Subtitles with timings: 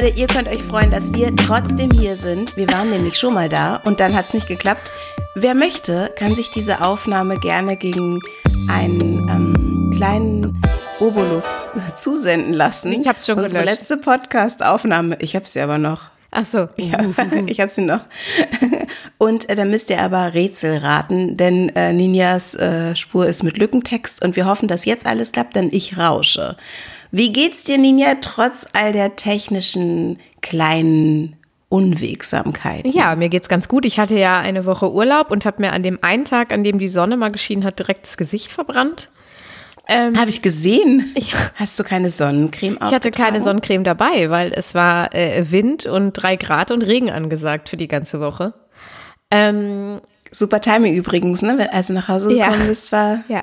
[0.00, 2.56] Leute, ihr könnt euch freuen, dass wir trotzdem hier sind.
[2.56, 4.90] Wir waren nämlich schon mal da und dann hat es nicht geklappt.
[5.34, 8.18] Wer möchte, kann sich diese Aufnahme gerne gegen
[8.70, 10.62] einen ähm, kleinen
[11.00, 12.94] Obolus zusenden lassen.
[12.94, 13.80] Ich hab's schon Unsere gelöscht.
[13.80, 15.18] letzte Podcast-Aufnahme.
[15.20, 16.04] Ich habe sie aber noch.
[16.30, 16.68] Ach so.
[16.78, 17.04] Ja,
[17.46, 18.00] ich habe sie noch.
[19.18, 23.58] Und äh, da müsst ihr aber Rätsel raten, denn äh, Ninjas äh, Spur ist mit
[23.58, 26.56] Lückentext und wir hoffen, dass jetzt alles klappt, denn ich rausche.
[27.10, 31.36] Wie geht's dir, Ninja, trotz all der technischen kleinen
[31.68, 32.90] Unwegsamkeiten?
[32.92, 33.84] Ja, mir geht's ganz gut.
[33.84, 36.78] Ich hatte ja eine Woche Urlaub und habe mir an dem einen Tag, an dem
[36.78, 39.10] die Sonne mal geschienen hat, direkt das Gesicht verbrannt.
[39.88, 41.12] Ähm, Habe ich gesehen.
[41.16, 41.36] Ja.
[41.56, 46.12] Hast du keine Sonnencreme ich hatte keine Sonnencreme dabei, weil es war äh, Wind und
[46.12, 48.54] drei Grad und Regen angesagt für die ganze Woche.
[49.32, 50.00] Ähm,
[50.32, 51.68] Super Timing übrigens, ne?
[51.72, 52.46] Als du nach Hause Ja.
[52.50, 53.42] gekommen bist, war ja,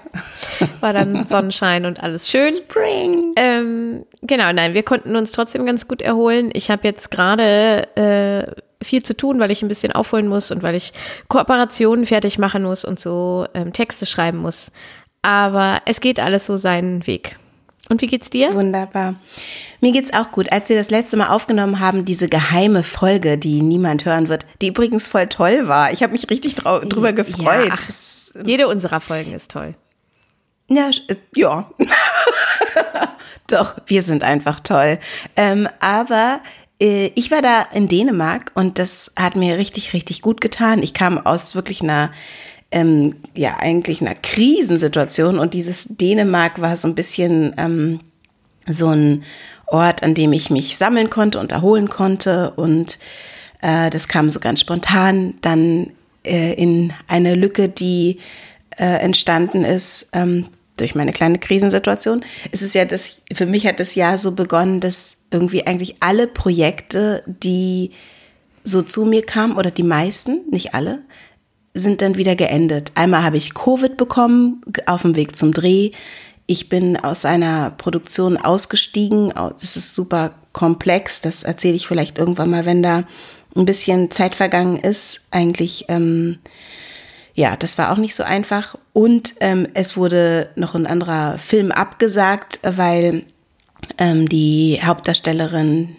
[0.79, 2.47] war dann Sonnenschein und alles schön.
[2.47, 3.33] Spring.
[3.35, 6.49] Ähm, genau, nein, wir konnten uns trotzdem ganz gut erholen.
[6.53, 10.63] Ich habe jetzt gerade äh, viel zu tun, weil ich ein bisschen aufholen muss und
[10.63, 10.93] weil ich
[11.27, 14.71] Kooperationen fertig machen muss und so ähm, Texte schreiben muss.
[15.21, 17.37] Aber es geht alles so seinen Weg.
[17.89, 18.53] Und wie geht's dir?
[18.53, 19.15] Wunderbar.
[19.79, 20.51] Mir geht's auch gut.
[20.51, 24.67] Als wir das letzte Mal aufgenommen haben, diese geheime Folge, die niemand hören wird, die
[24.67, 25.91] übrigens voll toll war.
[25.93, 27.69] Ich habe mich richtig drüber gefreut.
[27.69, 27.75] Ja.
[27.75, 29.75] Das ist- Jede unserer Folgen ist toll.
[30.69, 31.71] Ja, äh, ja.
[33.49, 34.99] Doch, wir sind einfach toll.
[35.37, 36.41] Ähm, aber
[36.81, 40.83] äh, ich war da in Dänemark und das hat mir richtig, richtig gut getan.
[40.83, 42.11] Ich kam aus wirklich einer,
[42.71, 47.99] ähm, ja, eigentlich einer Krisensituation und dieses Dänemark war so ein bisschen ähm,
[48.67, 49.23] so ein
[49.67, 52.99] Ort, an dem ich mich sammeln konnte und erholen konnte und
[53.61, 55.91] äh, das kam so ganz spontan dann
[56.23, 58.19] äh, in eine Lücke, die
[58.77, 60.47] äh, entstanden ist ähm,
[60.77, 62.23] durch meine kleine Krisensituation.
[62.51, 66.27] Es ist ja das, für mich hat das Jahr so begonnen, dass irgendwie eigentlich alle
[66.27, 67.91] Projekte, die
[68.63, 70.99] so zu mir kamen, oder die meisten, nicht alle,
[71.79, 72.91] sind dann wieder geendet.
[72.95, 75.91] Einmal habe ich Covid bekommen auf dem Weg zum Dreh.
[76.45, 79.33] Ich bin aus einer Produktion ausgestiegen.
[79.35, 81.21] Das ist super komplex.
[81.21, 83.03] Das erzähle ich vielleicht irgendwann mal, wenn da
[83.55, 85.27] ein bisschen Zeit vergangen ist.
[85.31, 86.39] Eigentlich, ähm,
[87.33, 88.77] ja, das war auch nicht so einfach.
[88.93, 93.23] Und ähm, es wurde noch ein anderer Film abgesagt, weil
[93.97, 95.95] ähm, die Hauptdarstellerin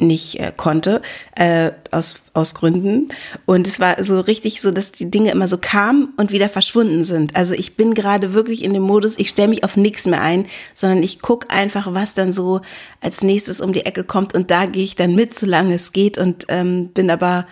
[0.00, 1.02] nicht äh, konnte,
[1.36, 3.08] äh, aus, aus Gründen.
[3.46, 7.04] Und es war so richtig so, dass die Dinge immer so kamen und wieder verschwunden
[7.04, 7.36] sind.
[7.36, 10.46] Also ich bin gerade wirklich in dem Modus, ich stelle mich auf nichts mehr ein,
[10.74, 12.60] sondern ich gucke einfach, was dann so
[13.00, 16.18] als nächstes um die Ecke kommt und da gehe ich dann mit, solange es geht
[16.18, 17.46] und ähm, bin aber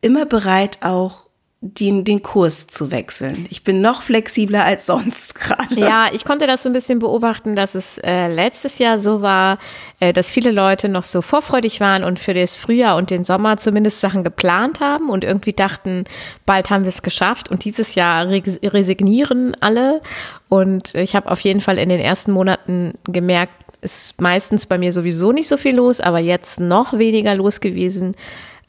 [0.00, 1.29] immer bereit, auch
[1.62, 3.46] den, den Kurs zu wechseln.
[3.50, 5.78] Ich bin noch flexibler als sonst gerade.
[5.78, 9.58] Ja, ich konnte das so ein bisschen beobachten, dass es äh, letztes Jahr so war,
[10.00, 13.58] äh, dass viele Leute noch so vorfreudig waren und für das Frühjahr und den Sommer
[13.58, 16.04] zumindest Sachen geplant haben und irgendwie dachten,
[16.46, 17.50] bald haben wir es geschafft.
[17.50, 20.00] Und dieses Jahr res- resignieren alle.
[20.48, 24.92] Und ich habe auf jeden Fall in den ersten Monaten gemerkt, ist meistens bei mir
[24.94, 28.14] sowieso nicht so viel los, aber jetzt noch weniger los gewesen.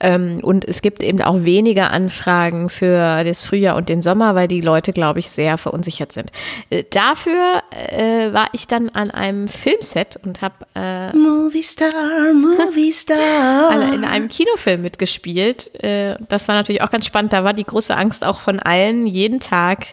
[0.02, 4.48] Ähm, und es gibt eben auch weniger Anfragen für das Frühjahr und den Sommer, weil
[4.48, 6.32] die Leute, glaube ich, sehr verunsichert sind.
[6.70, 12.92] Äh, dafür äh, war ich dann an einem Filmset und habe äh, Movie Star, Movie
[12.92, 13.94] Star.
[13.94, 15.72] in einem Kinofilm mitgespielt.
[15.84, 17.34] Äh, das war natürlich auch ganz spannend.
[17.34, 19.88] Da war die große Angst auch von allen jeden Tag,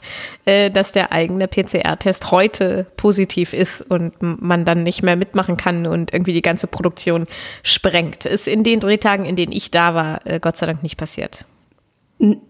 [0.47, 5.87] äh, dass der eigene PCR-Test heute positiv ist und man dann nicht mehr mitmachen kann
[5.87, 7.27] und irgendwie die ganze Produktion
[7.63, 8.25] sprengt.
[8.25, 11.45] Ist in den Drehtagen, in denen ich da war, äh, Gott sei Dank nicht passiert.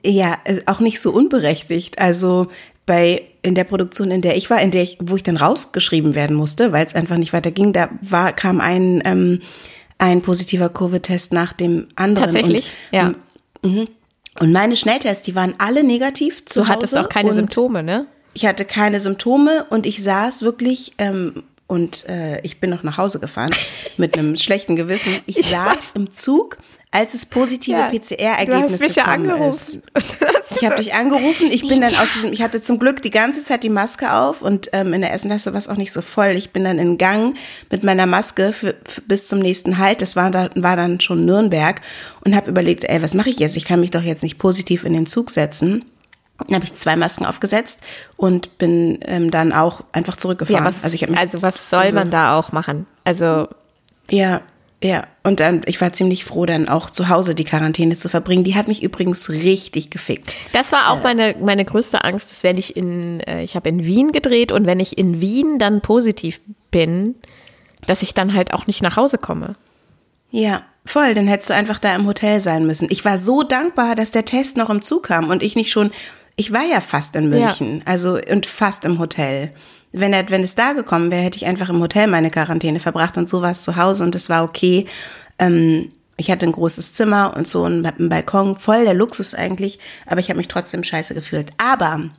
[0.04, 1.98] Ja, äh, auch nicht so unberechtigt.
[1.98, 2.48] Also
[2.86, 6.14] bei in der Produktion, in der ich war, in der ich, wo ich dann rausgeschrieben
[6.14, 9.40] werden musste, weil es einfach nicht weiterging, da war kam ein ähm,
[9.98, 12.32] ein positiver Covid-Test nach dem anderen.
[12.32, 12.72] Tatsächlich?
[12.92, 13.14] Und, ja.
[13.62, 13.88] Mhm.
[14.40, 16.72] Und meine Schnelltests, die waren alle negativ zu Du Hause.
[16.72, 18.06] hattest auch keine Symptome, ne?
[18.34, 22.96] Ich hatte keine Symptome und ich saß wirklich ähm, und äh, ich bin noch nach
[22.96, 23.50] Hause gefahren
[23.96, 25.20] mit einem schlechten Gewissen.
[25.26, 26.58] Ich, saß im Zug,
[26.90, 29.82] als das positive Ja, PCR-Ergebnis ja gekommen angerufen.
[29.94, 30.16] ist.
[30.60, 31.48] Ich habe dich angerufen.
[31.50, 34.40] Ich bin dann aus diesem, ich hatte zum Glück die ganze Zeit die Maske auf
[34.42, 36.28] und ähm, in der Essenlasse war es auch nicht so voll.
[36.30, 37.36] Ich bin dann in Gang
[37.70, 40.00] mit meiner Maske für, für, bis zum nächsten Halt.
[40.00, 41.80] Das war, da, war dann schon Nürnberg
[42.24, 43.56] und habe überlegt, ey, was mache ich jetzt?
[43.56, 45.84] Ich kann mich doch jetzt nicht positiv in den Zug setzen.
[46.46, 47.80] Dann habe ich zwei Masken aufgesetzt
[48.16, 50.64] und bin ähm, dann auch einfach zurückgefahren.
[50.64, 52.86] Ja, was, also ich mich also was soll man da auch machen?
[53.04, 53.48] Also
[54.10, 54.40] ja,
[54.82, 55.06] ja.
[55.24, 58.44] Und dann, ich war ziemlich froh, dann auch zu Hause die Quarantäne zu verbringen.
[58.44, 60.34] Die hat mich übrigens richtig gefickt.
[60.52, 63.84] Das war auch meine, meine größte Angst, dass wenn ich in, äh, ich habe in
[63.84, 66.40] Wien gedreht und wenn ich in Wien dann positiv
[66.70, 67.16] bin,
[67.86, 69.54] dass ich dann halt auch nicht nach Hause komme.
[70.30, 71.14] Ja, voll.
[71.14, 72.88] Dann hättest du einfach da im Hotel sein müssen.
[72.90, 75.90] Ich war so dankbar, dass der Test noch im Zug kam und ich nicht schon,
[76.36, 77.82] ich war ja fast in München, ja.
[77.84, 79.52] also und fast im Hotel.
[79.92, 83.16] Wenn, er, wenn es da gekommen wäre, hätte ich einfach im Hotel meine Quarantäne verbracht
[83.16, 84.86] und so war es zu Hause und es war okay.
[85.38, 89.78] Ähm, ich hatte ein großes Zimmer und so einen, einen Balkon, voll der Luxus eigentlich,
[90.04, 91.52] aber ich habe mich trotzdem scheiße gefühlt.
[91.58, 92.10] Aber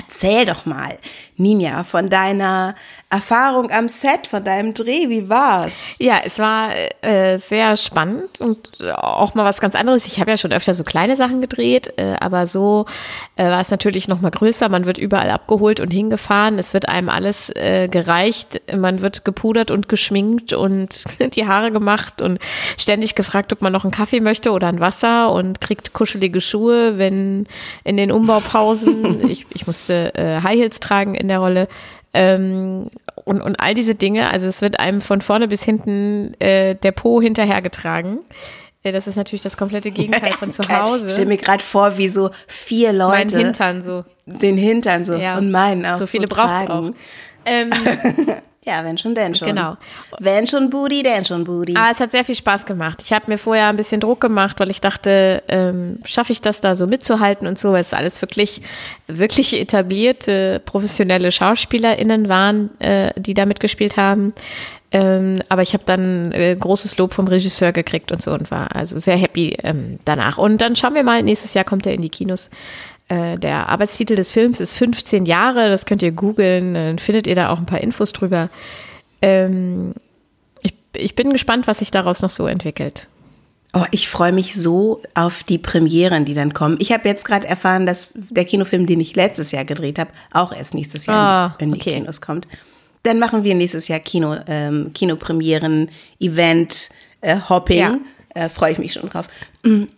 [0.00, 0.98] erzähl doch mal,
[1.36, 2.74] Ninja, von deiner
[3.12, 5.96] Erfahrung am Set von deinem Dreh, wie war's?
[5.98, 6.70] Ja, es war
[7.00, 10.06] äh, sehr spannend und auch mal was ganz anderes.
[10.06, 12.86] Ich habe ja schon öfter so kleine Sachen gedreht, äh, aber so
[13.34, 14.68] äh, war es natürlich noch mal größer.
[14.68, 16.58] Man wird überall abgeholt und hingefahren.
[16.60, 18.62] Es wird einem alles äh, gereicht.
[18.76, 21.04] Man wird gepudert und geschminkt und
[21.34, 22.38] die Haare gemacht und
[22.76, 26.96] ständig gefragt, ob man noch einen Kaffee möchte oder ein Wasser und kriegt kuschelige Schuhe,
[26.96, 27.48] wenn
[27.82, 31.68] in den Umbaupausen ich, ich musste äh, High Heels tragen in der Rolle.
[32.12, 32.90] Ähm,
[33.24, 36.92] und, und all diese Dinge, also es wird einem von vorne bis hinten äh, der
[36.92, 38.18] Po hinterhergetragen.
[38.82, 41.06] Äh, das ist natürlich das komplette Gegenteil von zu Hause.
[41.06, 43.36] Ich stelle mir gerade vor, wie so vier Leute.
[43.36, 44.04] Mein Hintern so.
[44.26, 45.14] Den Hintern so.
[45.14, 45.38] Ja.
[45.38, 45.98] Und meinen auch.
[45.98, 46.90] So viele so braucht auch.
[47.46, 47.70] Ähm,
[48.70, 49.48] Ja, wenn schon, denn schon.
[49.48, 49.76] Genau.
[50.20, 51.74] Wenn schon Booty, denn schon Booty.
[51.76, 53.02] Ah, es hat sehr viel Spaß gemacht.
[53.04, 56.60] Ich habe mir vorher ein bisschen Druck gemacht, weil ich dachte, ähm, schaffe ich das
[56.60, 58.62] da so mitzuhalten und so, weil es alles wirklich,
[59.08, 64.34] wirklich etablierte, professionelle SchauspielerInnen waren, äh, die da mitgespielt haben.
[64.92, 68.74] Ähm, aber ich habe dann äh, großes Lob vom Regisseur gekriegt und so und war
[68.74, 70.38] also sehr happy ähm, danach.
[70.38, 72.50] Und dann schauen wir mal, nächstes Jahr kommt er in die Kinos.
[73.10, 77.34] Äh, der Arbeitstitel des Films ist 15 Jahre, das könnt ihr googeln, dann findet ihr
[77.34, 78.50] da auch ein paar Infos drüber.
[79.20, 79.94] Ähm,
[80.62, 83.08] ich, ich bin gespannt, was sich daraus noch so entwickelt.
[83.72, 86.76] Oh, ich freue mich so auf die Premieren, die dann kommen.
[86.78, 90.52] Ich habe jetzt gerade erfahren, dass der Kinofilm, den ich letztes Jahr gedreht habe, auch
[90.52, 92.46] erst nächstes Jahr ah, in, die, in die Kinos kommt.
[93.02, 95.90] Dann machen wir nächstes Jahr Kino, ähm, Kinopremieren,
[96.20, 96.90] Event,
[97.22, 97.78] äh, Hopping.
[97.78, 97.98] Ja.
[98.34, 99.26] Äh, freue ich mich schon drauf.
[99.64, 99.88] Mhm.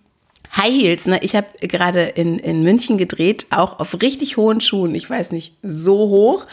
[0.57, 1.19] High Heels, ne?
[1.23, 4.95] Ich habe gerade in, in München gedreht, auch auf richtig hohen Schuhen.
[4.95, 6.47] Ich weiß nicht, so hoch.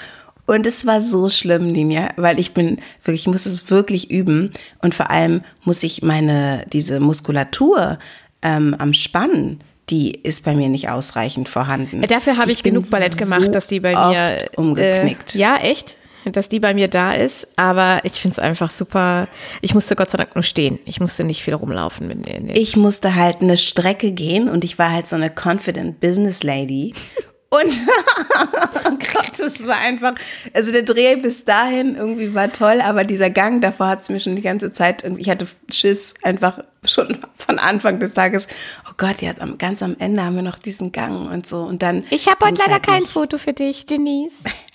[0.45, 4.51] Und es war so schlimm, Ninja, weil ich bin wirklich, ich muss es wirklich üben.
[4.81, 7.99] Und vor allem muss ich meine, diese Muskulatur
[8.41, 9.59] ähm, am Spannen,
[9.89, 12.01] die ist bei mir nicht ausreichend vorhanden.
[12.01, 15.35] Dafür habe ich, ich genug Ballett gemacht, so dass die bei mir umgeknickt.
[15.35, 15.97] Äh, ja, echt?
[16.25, 19.27] Dass die bei mir da ist, aber ich finde es einfach super.
[19.61, 20.79] Ich musste Gott sei Dank nur stehen.
[20.85, 22.49] Ich musste nicht viel rumlaufen mit denen.
[22.49, 26.93] Ich musste halt eine Strecke gehen und ich war halt so eine confident Business Lady.
[27.51, 27.65] Und
[28.85, 30.13] oh Gott, das war einfach,
[30.53, 34.19] also der Dreh bis dahin irgendwie war toll, aber dieser Gang davor hat es mir
[34.19, 38.47] schon die ganze Zeit, ich hatte Schiss einfach schon von Anfang des Tages.
[38.87, 42.05] Oh Gott, ja, ganz am Ende haben wir noch diesen Gang und so und dann.
[42.11, 44.35] Ich habe heute leider halt kein Foto für dich, Denise.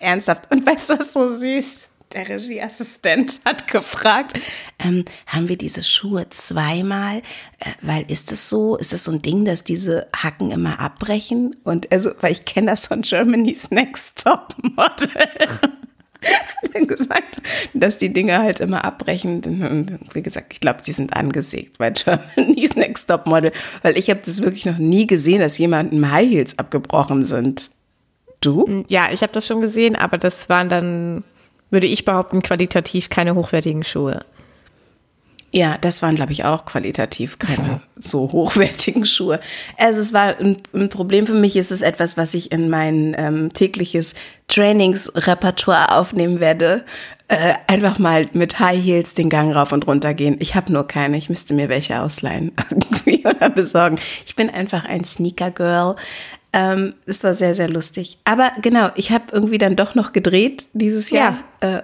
[0.00, 0.50] Ernsthaft.
[0.50, 1.88] Und weißt du, was so süß?
[2.12, 4.36] Der Regieassistent hat gefragt,
[4.80, 7.18] ähm, haben wir diese Schuhe zweimal?
[7.60, 11.54] Äh, weil ist es so, ist es so ein Ding, dass diese Hacken immer abbrechen?
[11.62, 15.08] Und also, weil ich kenne das von Germany's Next Top Model.
[16.86, 17.40] gesagt,
[17.74, 20.00] dass die Dinge halt immer abbrechen.
[20.12, 24.20] Wie gesagt, ich glaube, die sind angesägt bei Germany's Next Top Model, weil ich habe
[24.24, 27.70] das wirklich noch nie gesehen, dass jemandem High Heels abgebrochen sind.
[28.40, 28.66] Du?
[28.66, 31.24] Mm, ja, ich habe das schon gesehen, aber das waren dann,
[31.70, 34.24] würde ich behaupten, qualitativ keine hochwertigen Schuhe.
[35.52, 39.40] Ja, das waren, glaube ich, auch qualitativ keine so hochwertigen Schuhe.
[39.78, 43.16] Also es war ein, ein, Problem für mich, ist es etwas, was ich in mein
[43.18, 44.14] ähm, tägliches
[44.46, 46.84] Trainingsrepertoire aufnehmen werde.
[47.26, 50.36] Äh, einfach mal mit High Heels den Gang rauf und runter gehen.
[50.38, 53.98] Ich habe nur keine, ich müsste mir welche ausleihen irgendwie oder besorgen.
[54.26, 55.96] Ich bin einfach ein Sneaker Girl.
[56.52, 58.18] Ähm, es war sehr, sehr lustig.
[58.24, 61.38] Aber genau, ich habe irgendwie dann doch noch gedreht dieses Jahr.
[61.62, 61.78] Ja.
[61.78, 61.82] Äh,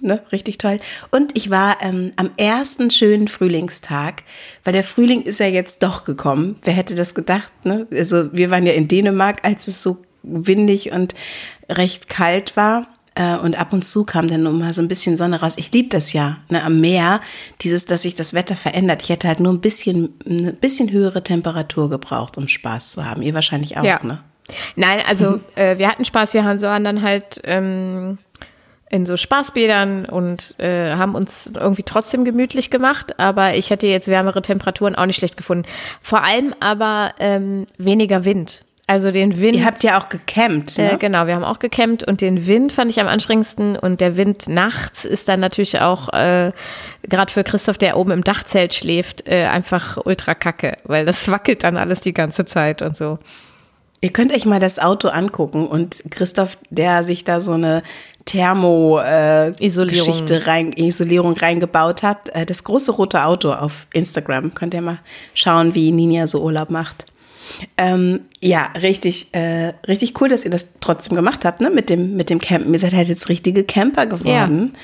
[0.00, 0.78] ne, richtig toll.
[1.10, 4.22] Und ich war ähm, am ersten schönen Frühlingstag,
[4.64, 6.56] weil der Frühling ist ja jetzt doch gekommen.
[6.62, 7.52] Wer hätte das gedacht?
[7.64, 7.86] Ne?
[7.92, 11.14] Also wir waren ja in Dänemark, als es so windig und
[11.70, 12.86] recht kalt war.
[13.18, 15.54] Äh, und ab und zu kam dann nur mal so ein bisschen Sonne raus.
[15.56, 17.20] Ich liebe das ja, ne, am Meer,
[17.62, 19.02] dieses, dass sich das Wetter verändert.
[19.02, 23.22] Ich hätte halt nur ein bisschen, ein bisschen höhere Temperatur gebraucht, um Spaß zu haben.
[23.22, 23.98] Ihr wahrscheinlich auch, ja.
[24.04, 24.20] ne?
[24.76, 25.40] Nein, also mhm.
[25.56, 28.18] äh, wir hatten Spaß, wir waren dann halt ähm,
[28.88, 34.08] in so Spaßbädern und äh, haben uns irgendwie trotzdem gemütlich gemacht, aber ich hätte jetzt
[34.08, 35.68] wärmere Temperaturen auch nicht schlecht gefunden.
[36.00, 38.64] Vor allem aber ähm, weniger Wind.
[38.88, 39.54] Also den Wind.
[39.54, 40.78] Ihr habt ja auch gecampt.
[40.78, 40.92] Ne?
[40.92, 44.16] Äh, genau, wir haben auch gecampt und den Wind fand ich am anstrengendsten und der
[44.16, 46.52] Wind nachts ist dann natürlich auch äh,
[47.02, 51.64] gerade für Christoph, der oben im Dachzelt schläft, äh, einfach ultra kacke, weil das wackelt
[51.64, 53.18] dann alles die ganze Zeit und so.
[54.00, 57.82] Ihr könnt euch mal das Auto angucken und Christoph, der sich da so eine
[58.24, 60.42] Thermo-Geschichte Isolierung.
[60.46, 62.30] rein, Isolierung reingebaut hat.
[62.30, 64.54] Äh, das große rote Auto auf Instagram.
[64.54, 65.00] Könnt ihr mal
[65.34, 67.04] schauen, wie Ninja so Urlaub macht.
[67.76, 71.70] Ähm, ja, richtig, äh, richtig cool, dass ihr das trotzdem gemacht habt, ne?
[71.70, 72.72] Mit dem, mit dem Campen.
[72.72, 74.74] Ihr seid halt jetzt richtige Camper geworden.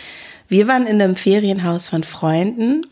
[0.49, 2.87] Wir waren in einem Ferienhaus von Freunden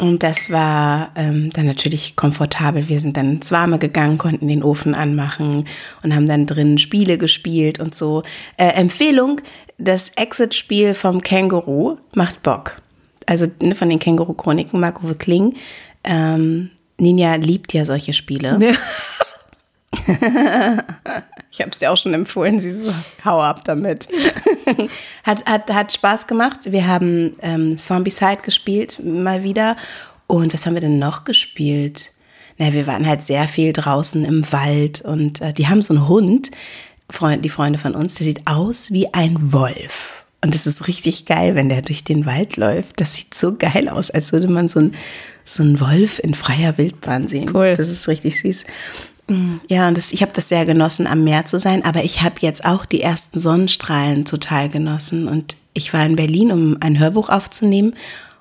[0.00, 2.88] und das war ähm, dann natürlich komfortabel.
[2.88, 5.66] Wir sind dann ins Warme gegangen, konnten den Ofen anmachen
[6.02, 8.22] und haben dann drinnen Spiele gespielt und so.
[8.56, 9.42] Äh, Empfehlung,
[9.76, 12.80] das Exit-Spiel vom Känguru macht Bock.
[13.26, 15.56] Also ne, von den Känguru-Chroniken, Marco Kling.
[16.02, 18.58] Ähm, Ninja liebt ja solche Spiele.
[18.60, 18.72] Ja.
[21.52, 24.06] Ich habe es dir auch schon empfohlen, sie so, hau ab damit.
[25.24, 26.70] hat, hat, hat Spaß gemacht.
[26.70, 29.76] Wir haben ähm, Zombicide gespielt, mal wieder.
[30.28, 32.12] Und was haben wir denn noch gespielt?
[32.56, 36.06] Na, wir waren halt sehr viel draußen im Wald und äh, die haben so einen
[36.06, 36.52] Hund,
[37.10, 40.19] Freund, die Freunde von uns, der sieht aus wie ein Wolf.
[40.42, 43.00] Und das ist richtig geil, wenn der durch den Wald läuft.
[43.00, 44.94] Das sieht so geil aus, als würde man so einen
[45.44, 47.50] so einen Wolf in freier Wildbahn sehen.
[47.54, 47.74] Cool.
[47.76, 48.64] Das ist richtig süß.
[49.68, 52.36] Ja, und das, ich habe das sehr genossen, am Meer zu sein, aber ich habe
[52.40, 55.28] jetzt auch die ersten Sonnenstrahlen total genossen.
[55.28, 57.94] Und ich war in Berlin, um ein Hörbuch aufzunehmen.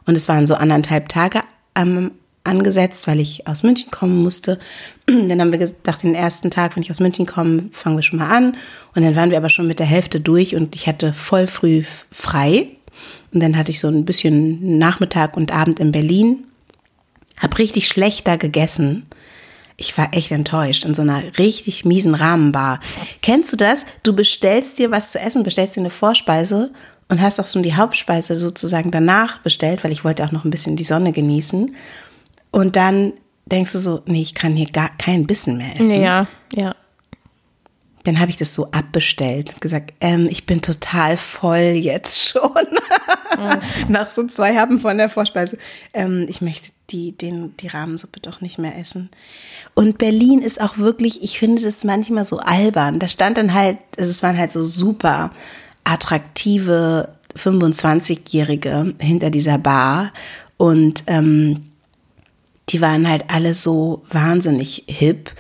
[0.06, 1.42] Und es waren so anderthalb Tage
[1.76, 2.12] ähm,
[2.50, 4.60] angesetzt, weil ich aus München kommen musste.
[5.06, 8.20] Dann haben wir gedacht, den ersten Tag, wenn ich aus München komme, fangen wir schon
[8.20, 8.58] mal an.
[8.96, 11.84] Und dann waren wir aber schon mit der Hälfte durch und ich hatte voll früh
[12.12, 12.68] frei.
[13.32, 16.46] Und dann hatte ich so ein bisschen Nachmittag und Abend in Berlin.
[17.38, 19.06] Hab richtig schlecht da gegessen.
[19.78, 22.82] Ich war echt enttäuscht in so einer richtig miesen Rahmenbar.
[23.22, 23.86] Kennst du das?
[24.04, 26.72] Du bestellst dir was zu essen, bestellst dir eine Vorspeise
[27.08, 30.52] und hast auch schon die Hauptspeise sozusagen danach bestellt, weil ich wollte auch noch ein
[30.52, 31.76] bisschen die Sonne genießen.
[32.52, 33.14] Und dann
[33.46, 36.02] denkst du so, nee, ich kann hier gar keinen Bissen mehr essen.
[36.02, 36.76] Ja, ja.
[38.04, 42.52] Dann habe ich das so abbestellt und gesagt, ähm, ich bin total voll jetzt schon.
[43.88, 45.58] Nach so zwei Happen von der Vorspeise.
[45.94, 49.10] Ähm, ich möchte die, den, die Rahmensuppe doch nicht mehr essen.
[49.76, 53.00] Und Berlin ist auch wirklich, ich finde das manchmal so albern.
[53.00, 55.32] Da stand dann halt, also es waren halt so super
[55.84, 60.14] attraktive 25-Jährige hinter dieser Bar.
[60.58, 61.69] Und ähm,
[62.70, 65.32] die waren halt alle so wahnsinnig hip.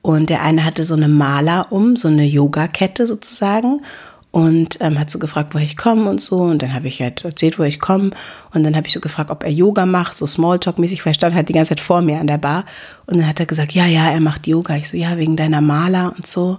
[0.00, 3.82] Und der eine hatte so eine Maler um, so eine Yogakette sozusagen.
[4.30, 6.42] Und ähm, hat so gefragt, woher ich komme und so.
[6.42, 8.10] Und dann habe ich halt erzählt, woher ich komme.
[8.52, 11.34] Und dann habe ich so gefragt, ob er Yoga macht, so Smalltalk-mäßig, weil er stand
[11.34, 12.64] halt die ganze Zeit vor mir an der Bar.
[13.06, 14.76] Und dann hat er gesagt, ja, ja, er macht Yoga.
[14.76, 16.58] Ich so, ja, wegen deiner Maler und so.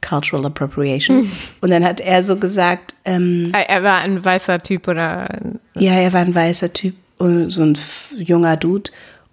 [0.00, 1.30] Cultural Appropriation.
[1.60, 5.28] Und dann hat er so gesagt, ähm, Er war ein weißer Typ oder.
[5.76, 7.76] ja, er war ein weißer Typ, und so ein
[8.16, 8.90] junger Dude.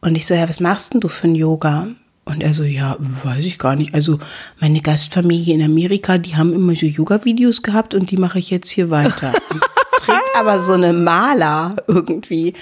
[0.07, 1.89] Und ich so, ja, was machst denn du für ein Yoga?
[2.23, 3.93] Und er so, ja, weiß ich gar nicht.
[3.93, 4.19] Also
[4.61, 8.69] meine Gastfamilie in Amerika, die haben immer so Yoga-Videos gehabt und die mache ich jetzt
[8.69, 9.33] hier weiter.
[9.97, 12.53] Trägt aber so eine Maler irgendwie.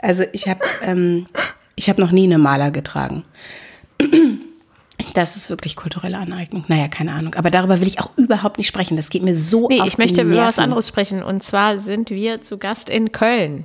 [0.00, 1.28] Also ich habe ähm,
[1.76, 3.24] ich habe noch nie eine Maler getragen.
[5.14, 6.64] Das ist wirklich kulturelle Aneignung.
[6.66, 7.34] Naja, keine Ahnung.
[7.36, 8.96] Aber darüber will ich auch überhaupt nicht sprechen.
[8.96, 11.22] Das geht mir so Nee, auf ich möchte über was anderes sprechen.
[11.22, 13.64] Und zwar sind wir zu Gast in Köln.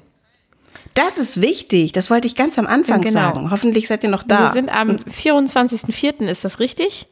[0.93, 1.91] Das ist wichtig.
[1.91, 3.13] Das wollte ich ganz am Anfang Genau.
[3.13, 3.51] sagen.
[3.51, 4.47] Hoffentlich seid ihr noch da.
[4.49, 7.07] Wir sind am 24.04., ist das richtig?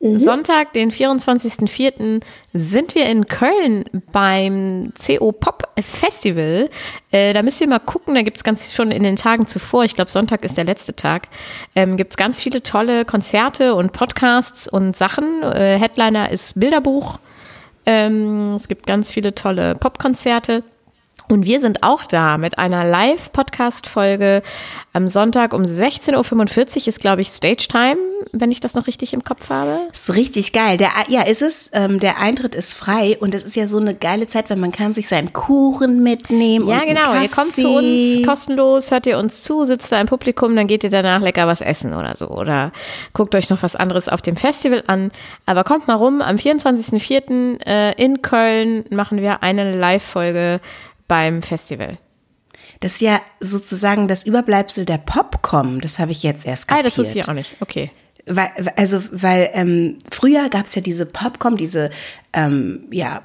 [0.00, 2.20] Sonntag, den 24.04.
[2.52, 6.70] sind wir in Köln beim CO Pop Festival.
[7.10, 9.82] Äh, da müsst ihr mal gucken, da gibt es ganz schon in den Tagen zuvor,
[9.82, 11.26] ich glaube Sonntag ist der letzte Tag,
[11.74, 15.42] ähm, gibt es ganz viele tolle Konzerte und Podcasts und Sachen.
[15.42, 17.18] Äh, Headliner ist Bilderbuch.
[17.84, 20.62] Ähm, es gibt ganz viele tolle Popkonzerte.
[21.28, 24.42] Und wir sind auch da mit einer Live-Podcast-Folge
[24.94, 27.98] am Sonntag um 16.45 Uhr ist, glaube ich, Stage Time,
[28.32, 29.80] wenn ich das noch richtig im Kopf habe.
[29.92, 30.78] Ist richtig geil.
[30.78, 31.70] Der, ja, ist es.
[31.74, 34.72] Ähm, der Eintritt ist frei und es ist ja so eine geile Zeit, wenn man
[34.72, 36.66] kann sich seinen Kuchen mitnehmen.
[36.66, 37.12] Ja, genau.
[37.20, 40.82] Ihr kommt zu uns kostenlos, hört ihr uns zu, sitzt da im Publikum, dann geht
[40.82, 42.28] ihr danach lecker was essen oder so.
[42.28, 42.72] Oder
[43.12, 45.12] guckt euch noch was anderes auf dem Festival an.
[45.44, 47.60] Aber kommt mal rum, am 24.04.
[47.66, 50.60] Äh, in Köln machen wir eine Live-Folge
[51.08, 51.98] beim Festival.
[52.80, 55.80] Das ist ja sozusagen das Überbleibsel der Popcom.
[55.80, 56.86] Das habe ich jetzt erst Ah, kapiert.
[56.86, 57.56] das wusste ich auch nicht.
[57.60, 57.90] Okay.
[58.30, 61.88] Weil, also, weil ähm, früher gab es ja diese Popcom, diese
[62.34, 63.22] ähm, ja,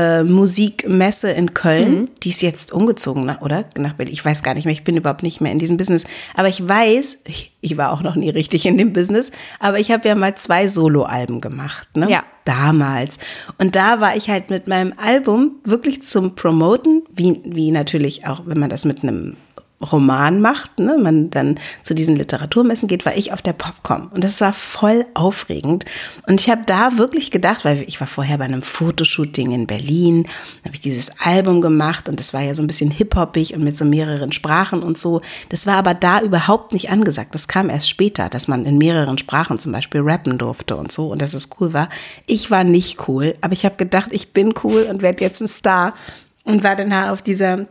[0.00, 2.10] Pop-Musikmesse in Köln.
[2.22, 3.64] Die ist jetzt umgezogen, nach, oder?
[3.78, 4.12] Nach Berlin.
[4.12, 6.04] Ich weiß gar nicht mehr, ich bin überhaupt nicht mehr in diesem Business.
[6.34, 9.30] Aber ich weiß, ich, ich war auch noch nie richtig in dem Business,
[9.60, 12.10] aber ich habe ja mal zwei Soloalben gemacht, ne?
[12.10, 12.24] Ja.
[12.50, 13.20] Damals.
[13.58, 18.42] Und da war ich halt mit meinem Album wirklich zum Promoten, wie, wie natürlich auch,
[18.44, 19.36] wenn man das mit einem
[19.80, 24.10] Roman macht, ne, man dann zu diesen Literaturmessen geht, war ich auf der Popcom.
[24.12, 25.86] Und das war voll aufregend.
[26.26, 30.26] Und ich habe da wirklich gedacht, weil ich war vorher bei einem Fotoshooting in Berlin,
[30.64, 33.76] habe ich dieses Album gemacht und das war ja so ein bisschen hip-hoppig und mit
[33.76, 35.22] so mehreren Sprachen und so.
[35.48, 37.34] Das war aber da überhaupt nicht angesagt.
[37.34, 41.10] Das kam erst später, dass man in mehreren Sprachen zum Beispiel rappen durfte und so
[41.10, 41.88] und dass es cool war.
[42.26, 45.48] Ich war nicht cool, aber ich habe gedacht, ich bin cool und werde jetzt ein
[45.48, 45.94] Star
[46.44, 47.66] und war dann auf dieser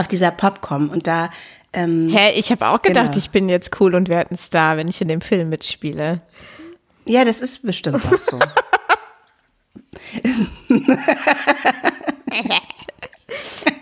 [0.00, 1.30] auf dieser Popcom und da.
[1.72, 3.18] Ähm, Hä, ich habe auch gedacht, genau.
[3.18, 6.20] ich bin jetzt cool und werde ein Star, wenn ich in dem Film mitspiele.
[7.04, 8.38] Ja, das ist bestimmt auch so.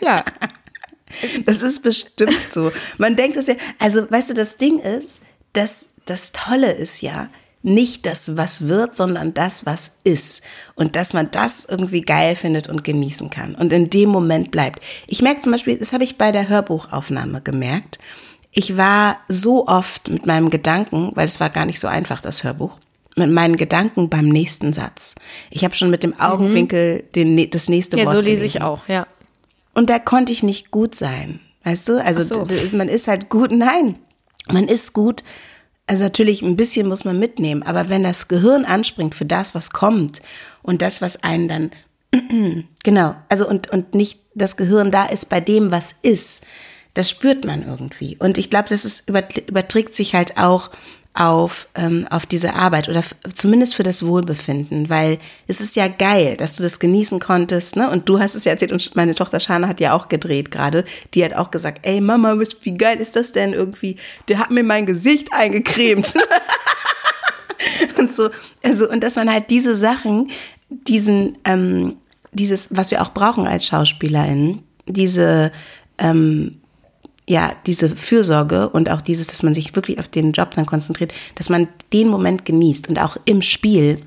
[0.00, 0.24] ja.
[1.46, 2.70] Das ist bestimmt so.
[2.98, 5.22] Man denkt das ja, also weißt du, das Ding ist,
[5.54, 7.28] dass das Tolle ist ja,
[7.62, 10.42] nicht das, was wird, sondern das, was ist.
[10.74, 14.80] Und dass man das irgendwie geil findet und genießen kann und in dem Moment bleibt.
[15.06, 17.98] Ich merke zum Beispiel, das habe ich bei der Hörbuchaufnahme gemerkt.
[18.52, 22.44] Ich war so oft mit meinem Gedanken, weil es war gar nicht so einfach, das
[22.44, 22.78] Hörbuch,
[23.16, 25.16] mit meinen Gedanken beim nächsten Satz.
[25.50, 27.12] Ich habe schon mit dem Augenwinkel mhm.
[27.12, 28.56] den, das nächste ja, Wort Ja, so lese gelesen.
[28.56, 29.06] ich auch, ja.
[29.74, 31.40] Und da konnte ich nicht gut sein.
[31.64, 32.02] Weißt du?
[32.02, 32.46] Also so.
[32.72, 33.50] man ist halt gut.
[33.52, 33.96] Nein,
[34.50, 35.22] man ist gut,
[35.88, 39.70] also natürlich ein bisschen muss man mitnehmen, aber wenn das Gehirn anspringt für das, was
[39.70, 40.22] kommt
[40.62, 41.70] und das, was einen dann,
[42.84, 46.44] genau, also und, und nicht das Gehirn da ist bei dem, was ist,
[46.94, 48.16] das spürt man irgendwie.
[48.18, 50.70] Und ich glaube, das ist, überträgt sich halt auch
[51.14, 53.02] auf, ähm, auf diese Arbeit oder
[53.34, 57.90] zumindest für das Wohlbefinden, weil es ist ja geil, dass du das genießen konntest, ne?
[57.90, 60.84] Und du hast es ja erzählt und meine Tochter Shana hat ja auch gedreht gerade.
[61.14, 63.96] Die hat auch gesagt, ey Mama, wie geil ist das denn irgendwie?
[64.28, 66.14] Der hat mir mein Gesicht eingecremt.
[67.98, 68.30] und so,
[68.62, 70.30] also, und dass man halt diese Sachen,
[70.68, 71.96] diesen, ähm,
[72.32, 75.50] dieses, was wir auch brauchen als SchauspielerInnen, diese,
[75.98, 76.57] ähm,
[77.28, 81.12] ja, diese Fürsorge und auch dieses, dass man sich wirklich auf den Job dann konzentriert,
[81.34, 84.00] dass man den Moment genießt und auch im Spiel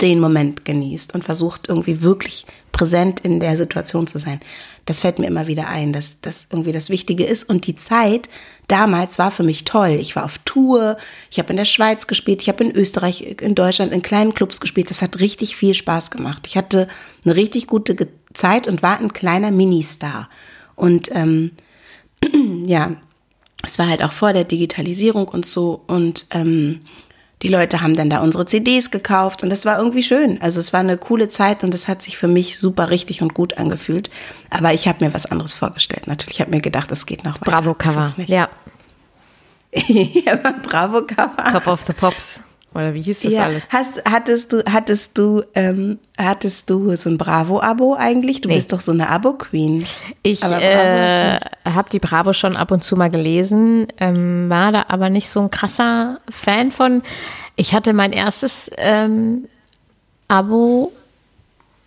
[0.00, 4.40] den Moment genießt und versucht irgendwie wirklich präsent in der Situation zu sein.
[4.84, 7.44] Das fällt mir immer wieder ein, dass das irgendwie das Wichtige ist.
[7.44, 8.28] Und die Zeit
[8.66, 9.96] damals war für mich toll.
[10.00, 10.98] Ich war auf Tour,
[11.30, 14.60] ich habe in der Schweiz gespielt, ich habe in Österreich, in Deutschland in kleinen Clubs
[14.60, 14.90] gespielt.
[14.90, 16.48] Das hat richtig viel Spaß gemacht.
[16.48, 16.88] Ich hatte
[17.24, 20.28] eine richtig gute Zeit und war ein kleiner Ministar.
[20.74, 21.52] Und ähm,
[22.66, 22.92] ja,
[23.62, 26.80] es war halt auch vor der Digitalisierung und so und ähm,
[27.42, 30.40] die Leute haben dann da unsere CDs gekauft und das war irgendwie schön.
[30.40, 33.34] Also es war eine coole Zeit und es hat sich für mich super richtig und
[33.34, 34.08] gut angefühlt.
[34.48, 36.06] Aber ich habe mir was anderes vorgestellt.
[36.06, 37.50] Natürlich habe mir gedacht, es geht noch weiter.
[37.50, 38.48] Bravo Cover, ja.
[39.74, 41.52] ja, Bravo Cover.
[41.52, 42.40] Top of the Pops.
[42.74, 43.62] Oder wie hieß das ja, alles?
[43.68, 48.40] Hast, hattest du, hattest du, ähm, hattest du so ein Bravo-Abo eigentlich?
[48.40, 48.56] Du nee.
[48.56, 49.86] bist doch so eine Abo-Queen.
[50.22, 55.08] Ich äh, habe die Bravo schon ab und zu mal gelesen, ähm, war da aber
[55.08, 57.02] nicht so ein krasser Fan von.
[57.54, 59.46] Ich hatte mein erstes ähm,
[60.26, 60.92] Abo,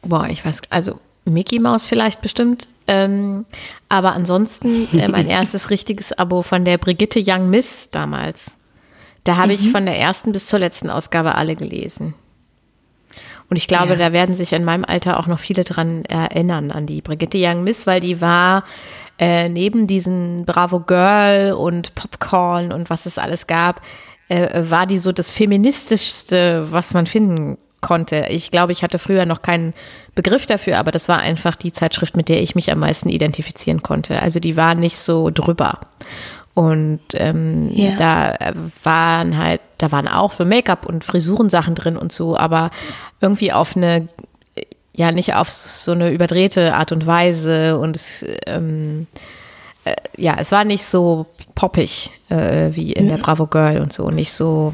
[0.03, 2.69] boah, ich weiß, also Mickey Mouse vielleicht bestimmt.
[2.89, 3.45] Ähm,
[3.89, 8.56] aber ansonsten äh, mein erstes richtiges Abo von der Brigitte Young Miss damals.
[9.27, 9.53] Da habe mhm.
[9.55, 12.13] ich von der ersten bis zur letzten Ausgabe alle gelesen.
[13.49, 13.95] Und ich glaube, ja.
[13.95, 17.63] da werden sich in meinem Alter auch noch viele dran erinnern, an die Brigitte Young
[17.63, 18.63] Miss, weil die war
[19.19, 23.81] äh, neben diesen Bravo Girl und Popcorn und was es alles gab,
[24.29, 28.27] äh, war die so das feministischste, was man finden konnte.
[28.29, 29.73] Ich glaube, ich hatte früher noch keinen
[30.15, 33.83] Begriff dafür, aber das war einfach die Zeitschrift, mit der ich mich am meisten identifizieren
[33.83, 34.21] konnte.
[34.21, 35.81] Also die war nicht so drüber.
[36.57, 37.91] Und ähm, ja.
[37.99, 38.35] da
[38.81, 42.71] waren halt, da waren auch so Make-up und Frisurensachen drin und so, aber
[43.21, 44.07] irgendwie auf eine,
[44.91, 47.77] ja, nicht auf so eine überdrehte Art und Weise.
[47.77, 49.05] Und es, ähm,
[49.85, 54.09] äh, ja, es war nicht so poppig äh, wie in der Bravo Girl und so,
[54.09, 54.73] nicht so.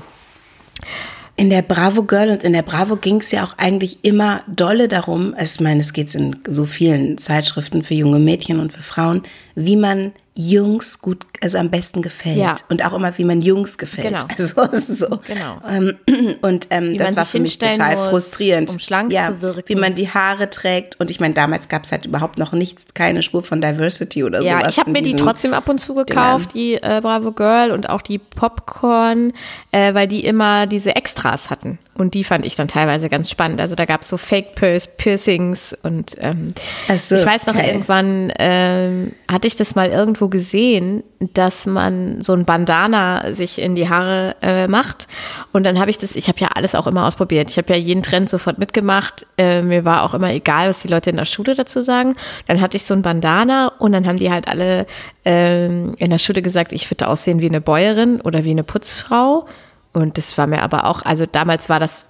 [1.36, 4.88] In der Bravo Girl und in der Bravo ging es ja auch eigentlich immer dolle
[4.88, 9.24] darum, ich meine, es geht in so vielen Zeitschriften für junge Mädchen und für Frauen,
[9.56, 12.38] wie man Jungs gut, also am besten gefällt.
[12.38, 12.56] Ja.
[12.68, 14.08] Und auch immer, wie man Jungs gefällt.
[14.08, 14.24] Genau.
[14.74, 15.20] Also so.
[15.28, 15.62] Genau.
[15.68, 15.98] Ähm,
[16.42, 18.70] und ähm, das war für mich total muss, frustrierend.
[18.70, 19.64] Um schlank ja, zu wirken.
[19.68, 21.00] Wie man die Haare trägt.
[21.00, 24.42] Und ich meine, damals gab es halt überhaupt noch nichts, keine Spur von Diversity oder
[24.42, 24.62] ja, sowas.
[24.62, 26.80] Ja, ich habe mir die trotzdem ab und zu gekauft, Dingern.
[26.82, 29.34] die äh, Bravo Girl und auch die Popcorn,
[29.72, 31.78] äh, weil die immer diese Extras hatten.
[31.96, 33.62] Und die fand ich dann teilweise ganz spannend.
[33.62, 36.56] Also da gab es so Fake Piercings und ähm,
[36.96, 37.68] so, ich weiß noch, okay.
[37.68, 43.60] irgendwann ähm, hatte ich das mal irgendwo irgendwo gesehen, dass man so ein Bandana sich
[43.60, 45.08] in die Haare äh, macht.
[45.52, 47.50] Und dann habe ich das, ich habe ja alles auch immer ausprobiert.
[47.50, 49.26] Ich habe ja jeden Trend sofort mitgemacht.
[49.38, 52.16] Äh, mir war auch immer egal, was die Leute in der Schule dazu sagen.
[52.48, 54.86] Dann hatte ich so ein Bandana und dann haben die halt alle
[55.26, 59.46] äh, in der Schule gesagt, ich würde aussehen wie eine Bäuerin oder wie eine Putzfrau.
[59.94, 62.08] Und das war mir aber auch, also damals war das,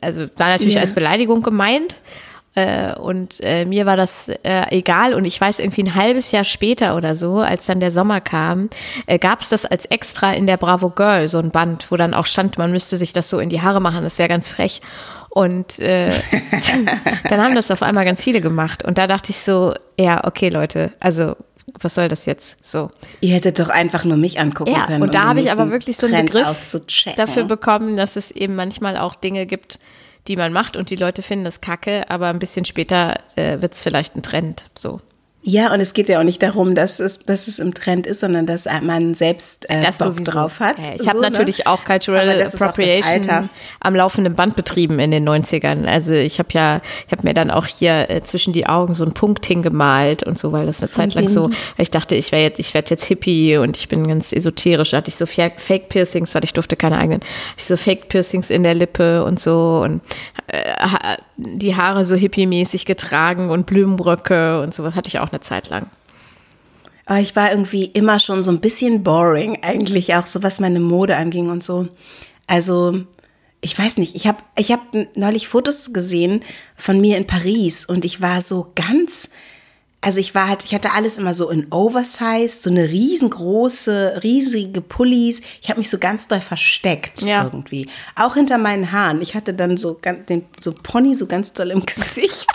[0.00, 0.82] also war natürlich yeah.
[0.82, 2.00] als Beleidigung gemeint.
[2.54, 5.14] Äh, und äh, mir war das äh, egal.
[5.14, 8.70] Und ich weiß, irgendwie ein halbes Jahr später oder so, als dann der Sommer kam,
[9.06, 12.14] äh, gab es das als extra in der Bravo Girl, so ein Band, wo dann
[12.14, 14.04] auch stand, man müsste sich das so in die Haare machen.
[14.04, 14.80] Das wäre ganz frech.
[15.30, 16.12] Und äh,
[17.28, 18.84] dann haben das auf einmal ganz viele gemacht.
[18.84, 21.34] Und da dachte ich so, ja, okay, Leute, also
[21.80, 22.64] was soll das jetzt?
[22.64, 22.90] So.
[23.20, 25.02] Ihr hättet doch einfach nur mich angucken ja, können.
[25.02, 26.76] Und da habe ich aber wirklich so einen Begriff
[27.16, 29.80] dafür bekommen, dass es eben manchmal auch Dinge gibt,
[30.28, 33.74] die man macht und die Leute finden das kacke, aber ein bisschen später äh, wird
[33.74, 34.70] es vielleicht ein Trend.
[34.76, 35.00] So.
[35.46, 38.20] Ja, und es geht ja auch nicht darum, dass es, dass es im Trend ist,
[38.20, 40.32] sondern dass man selbst äh, das Bock sowieso.
[40.32, 40.78] drauf hat.
[40.78, 41.28] Ja, ich habe ne?
[41.30, 45.84] natürlich auch Cultural Appropriation am laufenden Band betrieben in den 90ern.
[45.84, 49.04] Also ich habe ja, ich habe mir dann auch hier äh, zwischen die Augen so
[49.04, 52.32] einen Punkt hingemalt und so, weil das eine so Zeit lang so, ich dachte, ich
[52.32, 54.92] werde jetzt, ich werde jetzt Hippie und ich bin ganz esoterisch.
[54.92, 57.20] Da hatte ich so Fake Piercings, weil ich durfte keine eigenen.
[57.58, 60.00] Ich so Fake Piercings in der Lippe und so und
[60.46, 60.58] äh,
[61.36, 65.86] die Haare so hippie-mäßig getragen und Blumenbröcke und sowas hatte ich auch eine Zeit lang.
[67.06, 70.80] Aber ich war irgendwie immer schon so ein bisschen boring, eigentlich auch so, was meine
[70.80, 71.88] Mode anging und so.
[72.46, 73.02] Also,
[73.60, 74.80] ich weiß nicht, ich habe ich hab
[75.16, 76.42] neulich Fotos gesehen
[76.76, 79.30] von mir in Paris und ich war so ganz,
[80.04, 84.82] also ich war halt, ich hatte alles immer so in Oversize, so eine riesengroße, riesige
[84.82, 85.40] Pullis.
[85.62, 87.44] Ich habe mich so ganz doll versteckt ja.
[87.44, 87.88] irgendwie.
[88.14, 89.22] Auch hinter meinen Haaren.
[89.22, 92.46] Ich hatte dann so, den, so Pony so ganz doll im Gesicht.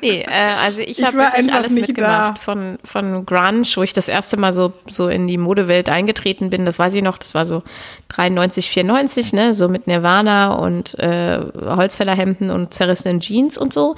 [0.00, 0.26] Nee, äh,
[0.64, 2.38] also ich, ich habe wirklich alles mitgemacht.
[2.38, 6.64] Von, von Grunge, wo ich das erste Mal so, so in die Modewelt eingetreten bin,
[6.64, 7.62] das weiß ich noch, das war so
[8.08, 13.96] 93, 94, ne, so mit Nirvana und äh, Holzfällerhemden und zerrissenen Jeans und so.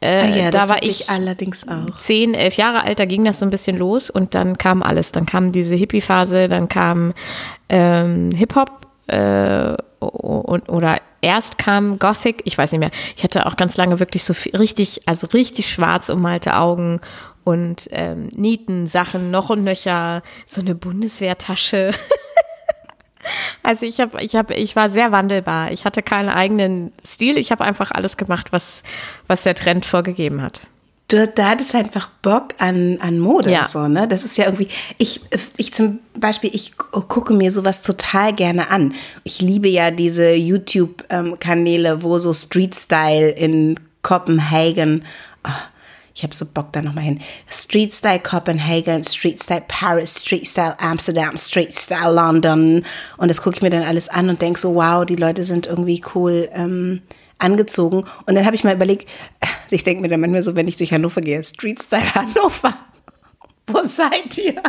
[0.00, 1.98] Äh, ah ja, da war ich allerdings auch.
[1.98, 5.12] Zehn, elf Jahre alt, da ging das so ein bisschen los und dann kam alles.
[5.12, 7.14] Dann kam diese Hippie-Phase, dann kam
[7.68, 12.90] ähm, Hip-Hop äh, oder erst kam Gothic, ich weiß nicht mehr.
[13.16, 17.00] Ich hatte auch ganz lange wirklich so viel, richtig, also richtig schwarz ummalte Augen
[17.44, 21.92] und ähm, Nieten-Sachen noch und nöcher, so eine Bundeswehrtasche.
[23.62, 25.72] also ich habe, ich habe, ich war sehr wandelbar.
[25.72, 27.38] Ich hatte keinen eigenen Stil.
[27.38, 28.82] Ich habe einfach alles gemacht, was,
[29.26, 30.66] was der Trend vorgegeben hat
[31.12, 33.60] du, da hattest einfach Bock an, an Mode ja.
[33.60, 34.08] und so, ne?
[34.08, 35.20] Das ist ja irgendwie, ich,
[35.56, 38.94] ich zum Beispiel, ich gucke mir sowas total gerne an.
[39.24, 45.04] Ich liebe ja diese YouTube-Kanäle, wo so Street Style in Kopenhagen,
[45.44, 45.50] oh,
[46.14, 47.20] ich habe so Bock da nochmal hin.
[47.46, 52.84] Street Style Copenhagen, Street Style Paris, Street Style Amsterdam, Street Style London.
[53.16, 55.66] Und das gucke ich mir dann alles an und denke so, wow, die Leute sind
[55.66, 56.50] irgendwie cool.
[56.52, 57.00] Ähm,
[57.42, 58.04] angezogen.
[58.26, 59.08] Und dann habe ich mal überlegt,
[59.70, 62.74] ich denke mir dann manchmal so, wenn ich durch Hannover gehe, Street Style Hannover,
[63.66, 64.54] wo seid ihr?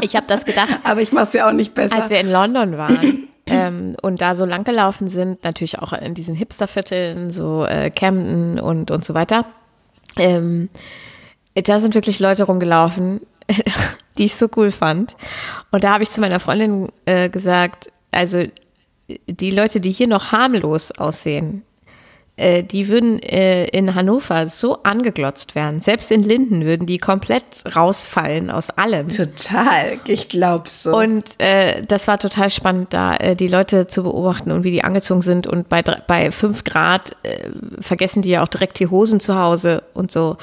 [0.00, 0.80] Ich habe das gedacht.
[0.82, 2.00] Aber ich mache es ja auch nicht besser.
[2.00, 6.14] Als wir in London waren ähm, und da so lang gelaufen sind, natürlich auch in
[6.14, 9.44] diesen Hipstervierteln, so äh, Camden und, und so weiter,
[10.16, 10.70] ähm,
[11.54, 13.20] da sind wirklich Leute rumgelaufen,
[14.18, 15.16] die ich so cool fand.
[15.70, 18.44] Und da habe ich zu meiner Freundin äh, gesagt, also
[19.26, 21.62] die Leute, die hier noch harmlos aussehen,
[22.36, 25.82] äh, die würden äh, in Hannover so angeglotzt werden.
[25.82, 27.44] Selbst in Linden würden die komplett
[27.76, 29.10] rausfallen aus allem.
[29.10, 30.96] Total, ich glaube so.
[30.96, 34.82] Und äh, das war total spannend, da äh, die Leute zu beobachten und wie die
[34.82, 35.46] angezogen sind.
[35.46, 39.82] Und bei, bei fünf Grad äh, vergessen die ja auch direkt die Hosen zu Hause
[39.92, 40.38] und so.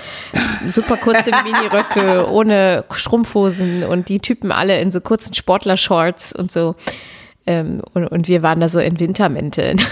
[0.68, 6.76] Super kurze Miniröcke, ohne Strumpfhosen und die Typen alle in so kurzen Sportlershorts und so.
[7.48, 9.82] Ähm, und, und wir waren da so in Wintermänteln.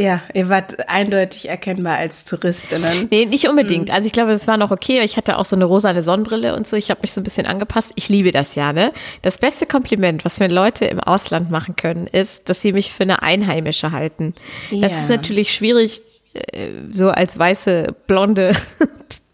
[0.00, 3.08] Ja, ihr wart eindeutig erkennbar als Touristinnen.
[3.10, 3.88] Nee, nicht unbedingt.
[3.88, 3.94] Mhm.
[3.94, 5.00] Also ich glaube, das war noch okay.
[5.04, 6.76] Ich hatte auch so eine rosane Sonnenbrille und so.
[6.76, 7.92] Ich habe mich so ein bisschen angepasst.
[7.96, 8.92] Ich liebe das ja, ne?
[9.20, 13.02] Das beste Kompliment, was mir Leute im Ausland machen können, ist, dass sie mich für
[13.02, 14.34] eine Einheimische halten.
[14.70, 14.88] Ja.
[14.88, 16.00] Das ist natürlich schwierig,
[16.32, 18.52] äh, so als weiße, blonde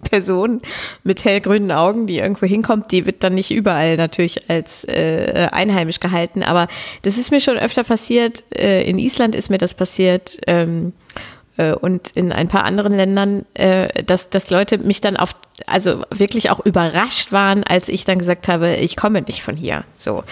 [0.03, 0.61] Person
[1.05, 6.01] mit hellgrünen Augen, die irgendwo hinkommt, die wird dann nicht überall natürlich als äh, einheimisch
[6.01, 6.43] gehalten.
[6.43, 6.69] Aber
[7.03, 8.45] das ist mir schon öfter passiert.
[8.55, 10.39] Äh, in Island ist mir das passiert.
[10.47, 10.93] Ähm,
[11.57, 15.35] äh, und in ein paar anderen Ländern, äh, dass, dass Leute mich dann auf,
[15.67, 19.85] also wirklich auch überrascht waren, als ich dann gesagt habe, ich komme nicht von hier.
[19.97, 20.25] So.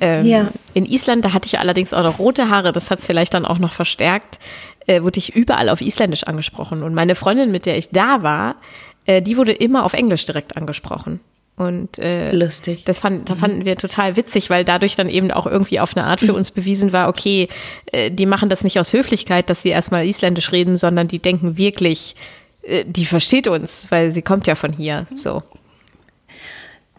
[0.00, 0.48] Ähm, ja.
[0.74, 3.44] In Island, da hatte ich allerdings auch noch rote Haare, das hat es vielleicht dann
[3.44, 4.38] auch noch verstärkt,
[4.86, 6.82] äh, wurde ich überall auf Isländisch angesprochen.
[6.82, 8.56] Und meine Freundin, mit der ich da war,
[9.06, 11.20] äh, die wurde immer auf Englisch direkt angesprochen.
[11.56, 12.84] Und äh, Lustig.
[12.86, 16.06] das fand, da fanden wir total witzig, weil dadurch dann eben auch irgendwie auf eine
[16.06, 17.48] Art für uns bewiesen war, okay,
[17.92, 21.58] äh, die machen das nicht aus Höflichkeit, dass sie erstmal Isländisch reden, sondern die denken
[21.58, 22.16] wirklich,
[22.62, 25.06] äh, die versteht uns, weil sie kommt ja von hier.
[25.14, 25.42] So.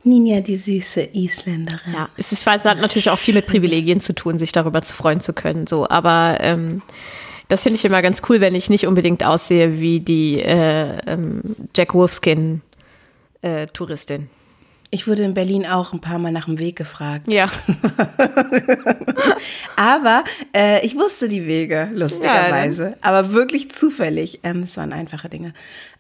[0.04, 1.94] Ninja, die süße Isländerin.
[1.94, 4.94] Ja, es, ist, es hat natürlich auch viel mit Privilegien zu tun, sich darüber zu
[4.94, 5.66] freuen zu können.
[5.66, 6.82] So, aber ähm,
[7.48, 11.42] das finde ich immer ganz cool, wenn ich nicht unbedingt aussehe wie die äh, ähm,
[11.76, 12.62] Jack Wolfskin
[13.42, 13.68] äh.
[14.90, 17.28] Ich wurde in Berlin auch ein paar Mal nach dem Weg gefragt.
[17.28, 17.50] Ja.
[19.76, 20.24] Aber
[20.56, 22.90] äh, ich wusste die Wege, lustigerweise.
[22.90, 24.40] Ja, Aber wirklich zufällig.
[24.44, 25.54] Ähm, es waren einfache Dinge.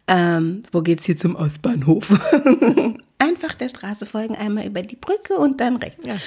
[0.07, 2.11] Ähm, wo geht's hier zum Ostbahnhof?
[3.17, 6.05] Einfach der Straße folgen, einmal über die Brücke und dann rechts.
[6.05, 6.17] Ja.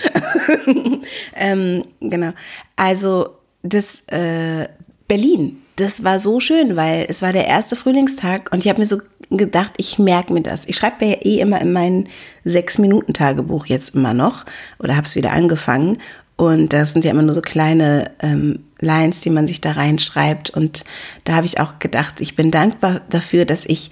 [1.34, 2.32] ähm, genau.
[2.74, 4.66] Also das äh,
[5.08, 8.86] Berlin, das war so schön, weil es war der erste Frühlingstag und ich habe mir
[8.86, 8.98] so
[9.30, 10.66] gedacht, ich merke mir das.
[10.66, 12.08] Ich schreibe ja eh immer in mein
[12.44, 14.46] Sechs-Minuten-Tagebuch jetzt immer noch
[14.78, 15.98] oder habe es wieder angefangen.
[16.36, 20.50] Und das sind ja immer nur so kleine ähm, Lines, die man sich da reinschreibt.
[20.50, 20.84] Und
[21.24, 23.90] da habe ich auch gedacht, ich bin dankbar dafür, dass ich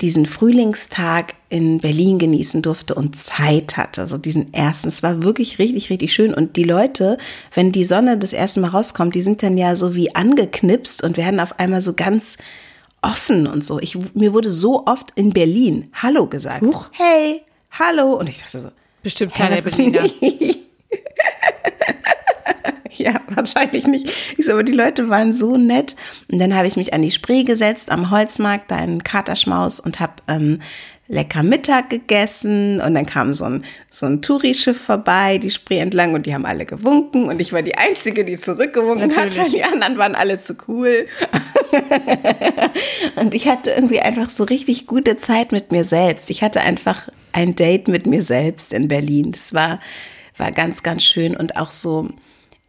[0.00, 4.00] diesen Frühlingstag in Berlin genießen durfte und Zeit hatte.
[4.00, 4.88] Also diesen ersten.
[4.88, 6.32] Es war wirklich richtig, richtig schön.
[6.32, 7.18] Und die Leute,
[7.54, 11.16] wenn die Sonne das erste Mal rauskommt, die sind dann ja so wie angeknipst und
[11.16, 12.38] werden auf einmal so ganz
[13.02, 13.78] offen und so.
[13.80, 16.62] Ich, mir wurde so oft in Berlin Hallo gesagt.
[16.62, 16.88] Huch.
[16.92, 18.14] Hey, hallo.
[18.14, 18.68] Und ich dachte so,
[19.02, 20.04] bestimmt keine Berliner.
[22.96, 24.10] ja, wahrscheinlich nicht.
[24.36, 25.96] Ich so, aber die Leute waren so nett.
[26.30, 30.00] Und dann habe ich mich an die Spree gesetzt am Holzmarkt, da in Katerschmaus und
[30.00, 30.60] habe ähm,
[31.10, 36.14] lecker Mittag gegessen und dann kam so ein, so ein Touri-Schiff vorbei, die Spree entlang
[36.14, 39.38] und die haben alle gewunken und ich war die Einzige, die zurückgewunken Natürlich.
[39.38, 41.08] hat, weil die anderen waren alle zu cool.
[43.16, 46.30] und ich hatte irgendwie einfach so richtig gute Zeit mit mir selbst.
[46.30, 49.32] Ich hatte einfach ein Date mit mir selbst in Berlin.
[49.32, 49.80] Das war,
[50.36, 52.08] war ganz, ganz schön und auch so,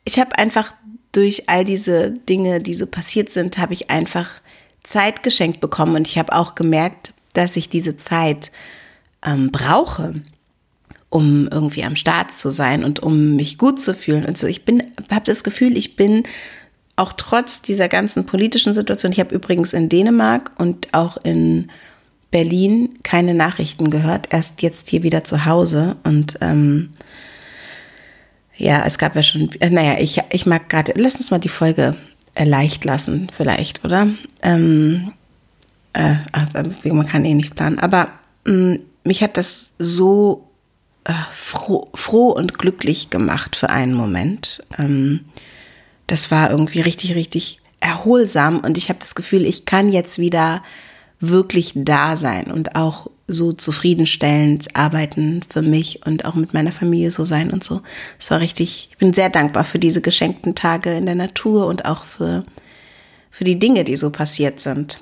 [0.04, 0.74] ich habe einfach
[1.12, 4.42] durch all diese Dinge, die so passiert sind, habe ich einfach
[4.84, 8.52] Zeit geschenkt bekommen und ich habe auch gemerkt, dass ich diese Zeit
[9.26, 10.16] ähm, brauche,
[11.10, 14.48] um irgendwie am Start zu sein und um mich gut zu fühlen und so.
[14.48, 16.24] Ich bin, habe das Gefühl, ich bin
[16.96, 19.12] auch trotz dieser ganzen politischen Situation.
[19.12, 21.70] Ich habe übrigens in Dänemark und auch in
[22.32, 24.28] Berlin keine Nachrichten gehört.
[24.32, 26.94] Erst jetzt hier wieder zu Hause und ähm,
[28.62, 31.50] ja, es gab ja schon, äh, naja, ich, ich mag gerade, lass uns mal die
[31.50, 31.96] Folge
[32.36, 34.08] äh, leicht lassen, vielleicht, oder?
[34.44, 35.14] Ähm,
[35.94, 36.48] äh, ach,
[36.84, 38.10] man kann eh nicht planen, aber
[38.46, 40.48] mh, mm, mich hat das so
[41.06, 44.64] äh, froh, froh, und glücklich gemacht für einen Moment.
[44.78, 45.22] Ähm,
[46.06, 50.62] das war irgendwie richtig, richtig erholsam und ich habe das Gefühl, ich kann jetzt wieder
[51.20, 57.12] wirklich da sein und auch so zufriedenstellend arbeiten für mich und auch mit meiner Familie
[57.12, 57.82] so sein und so.
[58.20, 61.86] Es war richtig, ich bin sehr dankbar für diese geschenkten Tage in der Natur und
[61.86, 62.44] auch für,
[63.30, 65.00] für die Dinge, die so passiert sind.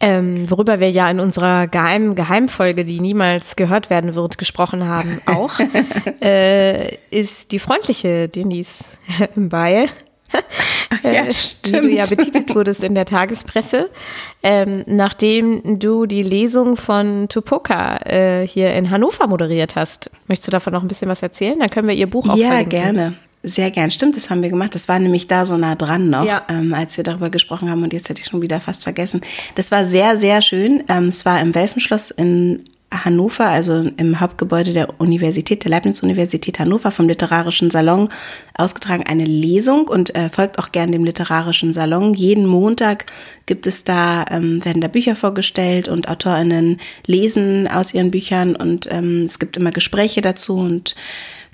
[0.00, 5.20] Ähm, worüber wir ja in unserer geheimen Geheimfolge, die niemals gehört werden wird, gesprochen haben,
[5.26, 5.52] auch,
[6.20, 8.84] äh, ist die freundliche Denise
[9.36, 9.88] Mbaye.
[11.02, 13.90] ja, äh, wie du ja betitelt wurdest in der Tagespresse,
[14.42, 20.10] ähm, nachdem du die Lesung von Tupoka äh, hier in Hannover moderiert hast.
[20.28, 21.58] Möchtest du davon noch ein bisschen was erzählen?
[21.58, 22.70] Dann können wir ihr Buch auch Ja, verlinken.
[22.70, 23.14] gerne.
[23.44, 23.90] Sehr gern.
[23.90, 24.74] Stimmt, das haben wir gemacht.
[24.76, 26.42] Das war nämlich da so nah dran noch, ja.
[26.48, 27.82] ähm, als wir darüber gesprochen haben.
[27.82, 29.20] Und jetzt hätte ich schon wieder fast vergessen.
[29.56, 30.84] Das war sehr, sehr schön.
[30.88, 36.92] Ähm, es war im Welfenschloss in Hannover, also im Hauptgebäude der Universität, der Leibniz-Universität Hannover
[36.92, 38.10] vom Literarischen Salon
[38.54, 42.14] ausgetragen eine Lesung und äh, folgt auch gern dem Literarischen Salon.
[42.14, 43.06] Jeden Montag
[43.46, 48.88] gibt es da, ähm, werden da Bücher vorgestellt und AutorInnen lesen aus ihren Büchern und
[48.90, 50.94] ähm, es gibt immer Gespräche dazu und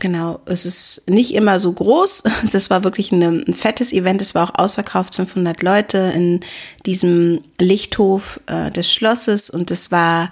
[0.01, 2.23] Genau, es ist nicht immer so groß.
[2.53, 4.23] Das war wirklich eine, ein fettes Event.
[4.23, 6.41] Es war auch ausverkauft, 500 Leute in
[6.87, 10.31] diesem Lichthof äh, des Schlosses und es war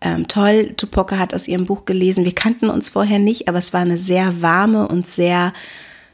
[0.00, 0.72] ähm, toll.
[0.76, 2.24] Tupoka hat aus ihrem Buch gelesen.
[2.24, 5.52] Wir kannten uns vorher nicht, aber es war eine sehr warme und sehr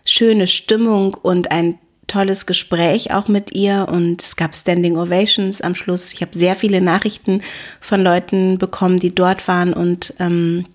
[0.05, 5.75] schöne Stimmung und ein tolles Gespräch auch mit ihr und es gab Standing Ovations am
[5.75, 6.13] Schluss.
[6.13, 7.43] Ich habe sehr viele Nachrichten
[7.81, 10.67] von Leuten bekommen, die dort waren und ähm,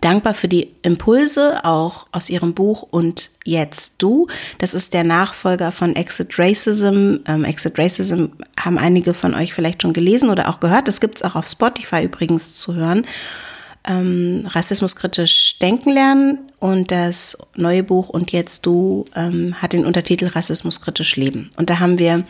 [0.00, 4.26] dankbar für die Impulse auch aus ihrem Buch und jetzt du.
[4.58, 7.16] Das ist der Nachfolger von Exit Racism.
[7.26, 8.26] Ähm, Exit Racism
[8.58, 10.88] haben einige von euch vielleicht schon gelesen oder auch gehört.
[10.88, 13.06] Das gibt es auch auf Spotify übrigens zu hören.
[13.88, 20.26] Ähm, Rassismuskritisch denken lernen und das neue Buch und jetzt du ähm, hat den Untertitel
[20.26, 21.50] Rassismuskritisch leben.
[21.56, 22.24] Und da haben wir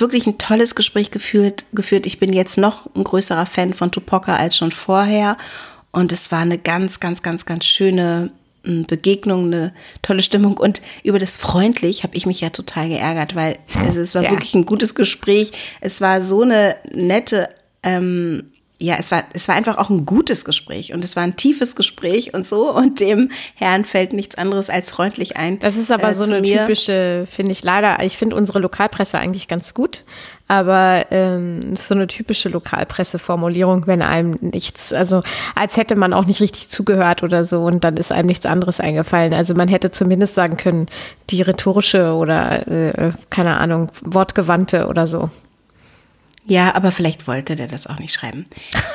[0.00, 2.06] wirklich ein tolles Gespräch geführt, geführt.
[2.06, 5.36] Ich bin jetzt noch ein größerer Fan von Tupoka als schon vorher.
[5.92, 8.30] Und es war eine ganz, ganz, ganz, ganz schöne
[8.64, 10.56] hm, Begegnung, eine tolle Stimmung.
[10.56, 14.30] Und über das freundlich habe ich mich ja total geärgert, weil es, es war ja.
[14.30, 15.52] wirklich ein gutes Gespräch.
[15.80, 17.48] Es war so eine nette
[17.82, 18.49] ähm,
[18.82, 21.76] ja, es war, es war einfach auch ein gutes Gespräch und es war ein tiefes
[21.76, 25.58] Gespräch und so und dem Herrn fällt nichts anderes als freundlich ein.
[25.58, 26.62] Das ist aber äh, so eine mir.
[26.62, 30.04] typische, finde ich leider, ich finde unsere Lokalpresse eigentlich ganz gut,
[30.48, 35.22] aber ähm, ist so eine typische Lokalpresseformulierung, wenn einem nichts, also
[35.54, 38.80] als hätte man auch nicht richtig zugehört oder so und dann ist einem nichts anderes
[38.80, 39.34] eingefallen.
[39.34, 40.86] Also man hätte zumindest sagen können,
[41.28, 45.28] die rhetorische oder äh, keine Ahnung, wortgewandte oder so.
[46.50, 48.44] Ja, aber vielleicht wollte der das auch nicht schreiben.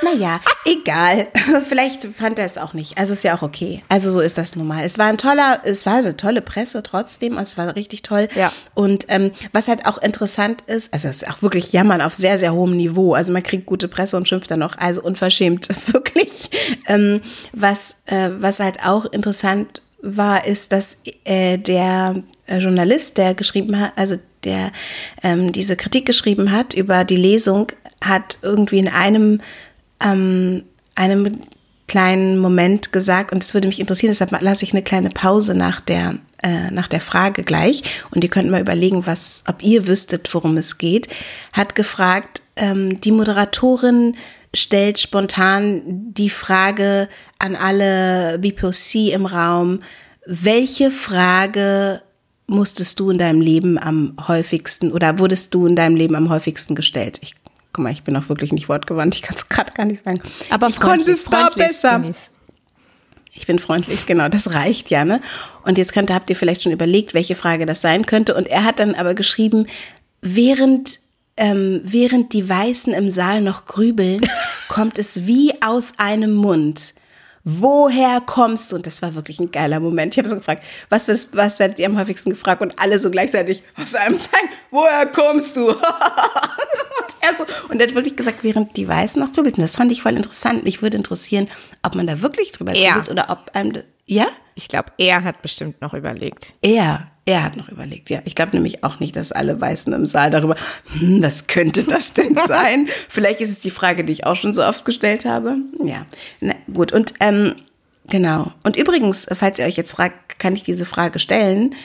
[0.03, 1.27] Naja, egal.
[1.69, 2.97] vielleicht fand er es auch nicht.
[2.97, 3.81] Also ist ja auch okay.
[3.87, 4.83] Also so ist das nun mal.
[4.83, 7.37] Es war ein toller, es war eine tolle Presse trotzdem.
[7.37, 8.27] Also es war richtig toll.
[8.35, 8.51] Ja.
[8.73, 12.37] Und ähm, was halt auch interessant ist, also es ist auch wirklich Jammern auf sehr,
[12.39, 13.13] sehr hohem Niveau.
[13.13, 14.77] Also man kriegt gute Presse und schimpft dann noch.
[14.77, 16.49] Also unverschämt, wirklich.
[16.87, 17.21] Ähm,
[17.53, 23.79] was, äh, was halt auch interessant war, ist, dass äh, der äh, Journalist, der geschrieben
[23.79, 24.71] hat, also der
[25.23, 27.67] ähm, diese Kritik geschrieben hat über die Lesung,
[28.01, 29.41] hat irgendwie in einem,
[30.01, 30.63] ähm,
[30.95, 31.39] einem
[31.87, 35.81] kleinen Moment gesagt, und es würde mich interessieren, deshalb lasse ich eine kleine Pause nach
[35.81, 40.33] der, äh, nach der Frage gleich, und ihr könnt mal überlegen, was, ob ihr wüsstet,
[40.33, 41.07] worum es geht,
[41.53, 44.15] hat gefragt, ähm, die Moderatorin
[44.53, 49.81] stellt spontan die Frage an alle BPOC im Raum,
[50.25, 52.01] welche Frage
[52.47, 56.75] musstest du in deinem Leben am häufigsten oder wurdest du in deinem Leben am häufigsten
[56.75, 57.19] gestellt?
[57.21, 57.35] Ich,
[57.73, 60.21] guck mal, ich bin auch wirklich nicht wortgewandt, ich kann es gerade gar nicht sagen.
[60.49, 62.03] Aber ich konnte es da besser.
[63.37, 65.19] Ich bin freundlich, genau, das reicht ja, ne?
[65.63, 68.33] Und jetzt könnt, habt ihr vielleicht schon überlegt, welche Frage das sein könnte.
[68.33, 69.67] Und er hat dann aber geschrieben,
[70.21, 70.99] während,
[71.35, 74.21] ähm, während die Weißen im Saal noch grübeln,
[74.69, 76.93] kommt es wie aus einem Mund
[77.45, 78.75] woher kommst du?
[78.75, 80.13] Und das war wirklich ein geiler Moment.
[80.13, 82.61] Ich habe so gefragt, was, was, werdet ihr am häufigsten gefragt?
[82.61, 85.69] Und alle so gleichzeitig aus einem sagen, woher kommst du?
[85.69, 85.79] und
[87.21, 89.61] er so, und er hat wirklich gesagt, während die Weißen noch grübelten.
[89.61, 90.63] Das fand ich voll interessant.
[90.63, 91.47] Mich würde interessieren,
[91.83, 94.27] ob man da wirklich drüber grübelt oder ob einem, ja?
[94.55, 96.53] Ich glaube, er hat bestimmt noch überlegt.
[96.61, 98.21] Er, er hat noch überlegt, ja.
[98.25, 100.55] Ich glaube nämlich auch nicht, dass alle Weißen im Saal darüber,
[100.97, 102.87] hm, was könnte das denn sein?
[103.09, 105.57] Vielleicht ist es die Frage, die ich auch schon so oft gestellt habe.
[105.83, 106.05] Ja,
[106.39, 106.93] Na, gut.
[106.93, 107.55] Und ähm,
[108.07, 108.53] genau.
[108.63, 111.75] Und übrigens, falls ihr euch jetzt fragt, kann ich diese Frage stellen?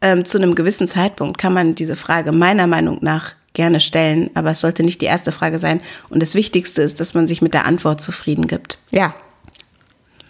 [0.00, 4.50] Ähm, zu einem gewissen Zeitpunkt kann man diese Frage meiner Meinung nach gerne stellen, aber
[4.50, 5.80] es sollte nicht die erste Frage sein.
[6.08, 8.78] Und das Wichtigste ist, dass man sich mit der Antwort zufrieden gibt.
[8.90, 9.14] Ja.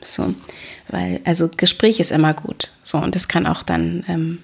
[0.03, 0.35] So,
[0.93, 2.73] weil, also Gespräch ist immer gut.
[2.83, 4.39] So, und das kann auch dann ähm,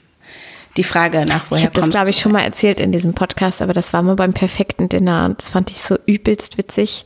[0.77, 3.63] die Frage nach woher ich habe das glaube ich schon mal erzählt in diesem Podcast,
[3.63, 7.05] aber das war mal beim perfekten Dinner und das fand ich so übelst witzig.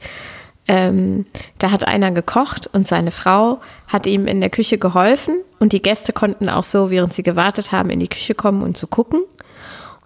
[0.69, 1.27] Ähm,
[1.59, 5.83] da hat einer gekocht und seine Frau hat ihm in der Küche geholfen und die
[5.83, 9.23] Gäste konnten auch so, während sie gewartet haben, in die Küche kommen und zu gucken.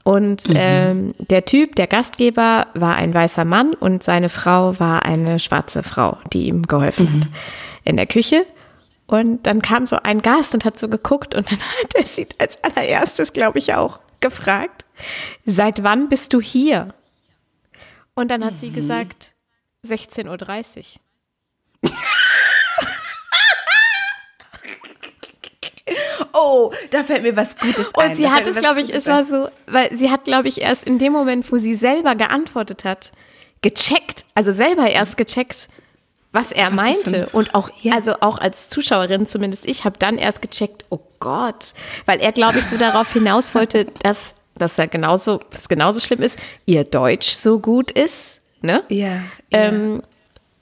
[0.03, 0.55] Und mhm.
[0.57, 5.83] ähm, der Typ, der Gastgeber, war ein weißer Mann und seine Frau war eine schwarze
[5.83, 7.21] Frau, die ihm geholfen mhm.
[7.21, 7.29] hat
[7.85, 8.47] in der Küche.
[9.07, 12.27] Und dann kam so ein Gast und hat so geguckt und dann hat er sie
[12.39, 14.85] als allererstes, glaube ich, auch gefragt,
[15.45, 16.95] seit wann bist du hier?
[18.15, 18.59] Und dann hat mhm.
[18.59, 19.35] sie gesagt,
[19.85, 20.97] 16.30
[21.85, 21.93] Uhr.
[26.33, 28.11] oh, da fällt mir was Gutes ein.
[28.11, 30.85] Und sie hat es, glaube ich, es war so, weil sie hat, glaube ich, erst
[30.85, 33.13] in dem Moment, wo sie selber geantwortet hat,
[33.63, 35.69] gecheckt, also selber erst gecheckt,
[36.37, 37.29] was er was meinte.
[37.33, 37.95] Und auch, ja.
[37.95, 41.73] also auch als Zuschauerin, zumindest ich, habe dann erst gecheckt, oh Gott,
[42.05, 46.23] weil er, glaube ich, so darauf hinaus wollte, dass, dass er genauso, was genauso schlimm
[46.23, 48.43] ist, ihr Deutsch so gut ist.
[48.61, 48.85] Ne?
[48.89, 49.23] Ja.
[49.51, 50.16] Ähm, Oh,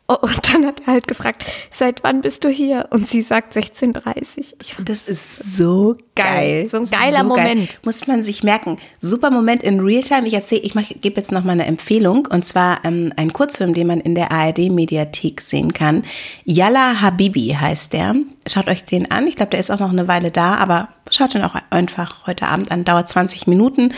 [0.07, 2.89] und dann hat er halt gefragt, seit wann bist du hier?
[2.91, 6.25] Und sie sagt 16.30 Das ist so geil.
[6.25, 6.69] geil.
[6.71, 7.69] So ein geiler so Moment.
[7.71, 7.79] Geil.
[7.85, 8.77] Muss man sich merken.
[9.01, 10.27] Super Moment in Realtime.
[10.27, 12.27] Ich erzähle, ich gebe jetzt noch mal eine Empfehlung.
[12.27, 16.05] Und zwar ähm, ein Kurzfilm, den man in der ARD-Mediathek sehen kann.
[16.45, 18.15] Yalla Habibi heißt der.
[18.47, 19.27] Schaut euch den an.
[19.27, 22.47] Ich glaube, der ist auch noch eine Weile da, aber schaut den auch einfach heute
[22.47, 22.85] Abend an.
[22.85, 23.95] Dauert 20 Minuten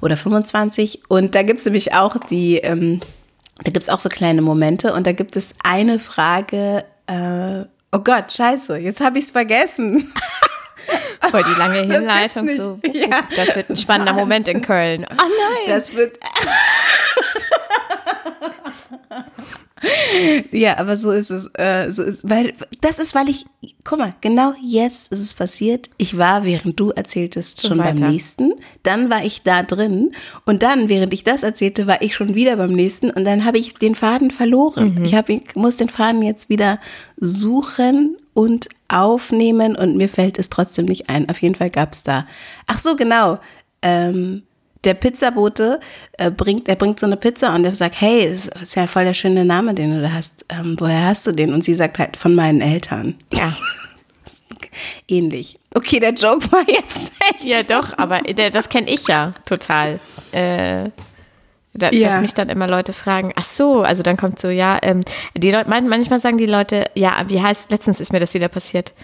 [0.00, 1.02] oder 25.
[1.08, 2.56] Und da gibt es nämlich auch die...
[2.56, 2.98] Ähm,
[3.62, 8.00] da gibt es auch so kleine Momente und da gibt es eine Frage, äh, oh
[8.00, 10.12] Gott, scheiße, jetzt habe ich es vergessen.
[11.30, 12.46] Voll die lange Hinleitung.
[12.46, 12.78] Das, so.
[12.92, 13.22] ja.
[13.34, 14.28] das wird ein spannender Wahnsinn.
[14.28, 15.06] Moment in Köln.
[15.10, 15.68] Oh nein.
[15.68, 16.18] Das wird.
[20.50, 21.46] ja, aber so ist es.
[21.54, 23.46] Äh, so ist, weil das ist, weil ich,
[23.84, 25.90] guck mal, genau jetzt ist es passiert.
[25.98, 28.54] Ich war, während du erzähltest, schon, schon beim nächsten.
[28.82, 30.12] Dann war ich da drin
[30.44, 33.58] und dann, während ich das erzählte, war ich schon wieder beim nächsten und dann habe
[33.58, 34.94] ich den Faden verloren.
[34.96, 35.04] Mhm.
[35.04, 36.80] Ich, hab, ich muss den Faden jetzt wieder
[37.16, 41.28] suchen und aufnehmen und mir fällt es trotzdem nicht ein.
[41.28, 42.26] Auf jeden Fall gab es da.
[42.66, 43.38] Ach so, genau.
[43.82, 44.42] Ähm,
[44.84, 45.80] der Pizzabote
[46.18, 49.04] äh, bringt, er bringt so eine Pizza und er sagt, hey, das ist ja voll
[49.04, 50.46] der schöne Name, den du da hast.
[50.48, 51.52] Ähm, woher hast du den?
[51.52, 53.14] Und sie sagt halt, von meinen Eltern.
[53.32, 53.56] Ja.
[55.08, 55.58] Ähnlich.
[55.74, 57.44] Okay, der Joke war jetzt echt.
[57.44, 60.00] Ja, doch, aber der, das kenne ich ja total.
[60.32, 60.90] Äh,
[61.74, 62.10] da, ja.
[62.10, 65.00] Dass mich dann immer Leute fragen, ach so, also dann kommt so, ja, ähm,
[65.36, 68.94] die Leute, manchmal sagen die Leute, ja, wie heißt, letztens ist mir das wieder passiert,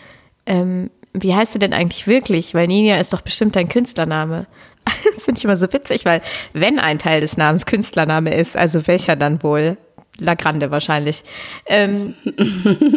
[0.47, 2.55] ähm, wie heißt du denn eigentlich wirklich?
[2.55, 4.47] Weil Ninja ist doch bestimmt dein Künstlername.
[5.15, 6.23] Das finde ich immer so witzig, weil
[6.53, 9.77] wenn ein Teil des Namens Künstlername ist, also welcher dann wohl?
[10.19, 11.25] La Grande wahrscheinlich.
[11.67, 12.15] Ähm,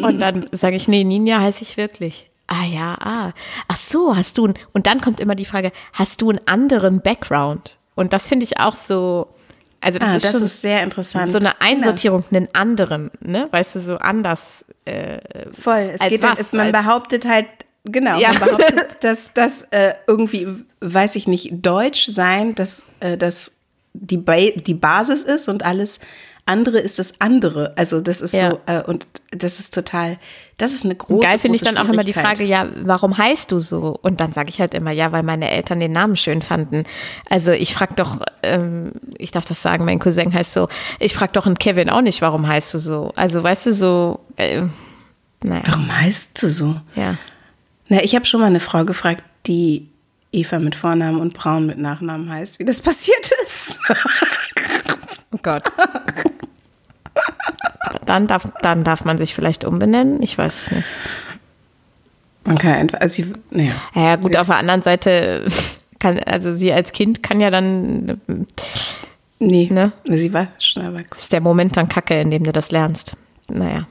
[0.01, 2.29] und dann sage ich, nee, Ninja heiße ich wirklich.
[2.47, 3.31] Ah ja, ah.
[3.67, 7.01] Ach so, hast du ein, und dann kommt immer die Frage, hast du einen anderen
[7.01, 7.77] Background?
[7.95, 9.27] Und das finde ich auch so,
[9.83, 11.31] also das, ah, ist, das ist sehr interessant.
[11.31, 13.49] So eine Einsortierung, einen anderen, ne?
[13.51, 14.65] Weißt du, so anders.
[14.85, 15.19] Äh,
[15.51, 15.91] Voll.
[15.93, 17.47] Es geht, was, ist, man behauptet halt,
[17.85, 18.31] Genau, ja.
[18.33, 20.47] man behauptet, dass das äh, irgendwie,
[20.79, 23.57] weiß ich nicht, Deutsch sein, dass äh, das
[23.93, 25.99] die, ba die Basis ist und alles
[26.45, 27.73] andere ist das andere.
[27.77, 28.51] Also das ist ja.
[28.51, 30.17] so, äh, und das ist total,
[30.57, 33.51] das ist eine große Geil finde ich dann auch immer die Frage, ja, warum heißt
[33.51, 33.97] du so?
[34.01, 36.83] Und dann sage ich halt immer, ja, weil meine Eltern den Namen schön fanden.
[37.29, 40.67] Also ich frage doch, ähm, ich darf das sagen, mein Cousin heißt so,
[40.99, 43.13] ich frage doch einen Kevin auch nicht, warum heißt du so?
[43.15, 44.63] Also weißt du, so, äh,
[45.43, 45.63] naja.
[45.65, 46.75] Warum heißt du so?
[46.95, 47.17] Ja.
[47.89, 49.89] Na, ich habe schon mal eine Frau gefragt, die
[50.31, 53.79] Eva mit Vornamen und Braun mit Nachnamen heißt, wie das passiert ist.
[55.31, 55.63] oh Gott.
[58.05, 60.87] Dann darf, dann darf man sich vielleicht umbenennen, ich weiß es nicht.
[62.45, 63.71] Man kann einfach, also sie, naja.
[63.95, 65.47] Ja, gut, auf der anderen Seite
[65.99, 68.19] kann, also sie als Kind kann ja dann.
[69.39, 69.91] Nee, ne?
[70.05, 71.07] sie war schon erwachsen.
[71.11, 73.15] Das ist der Moment dann kacke, in dem du das lernst.
[73.49, 73.87] Naja.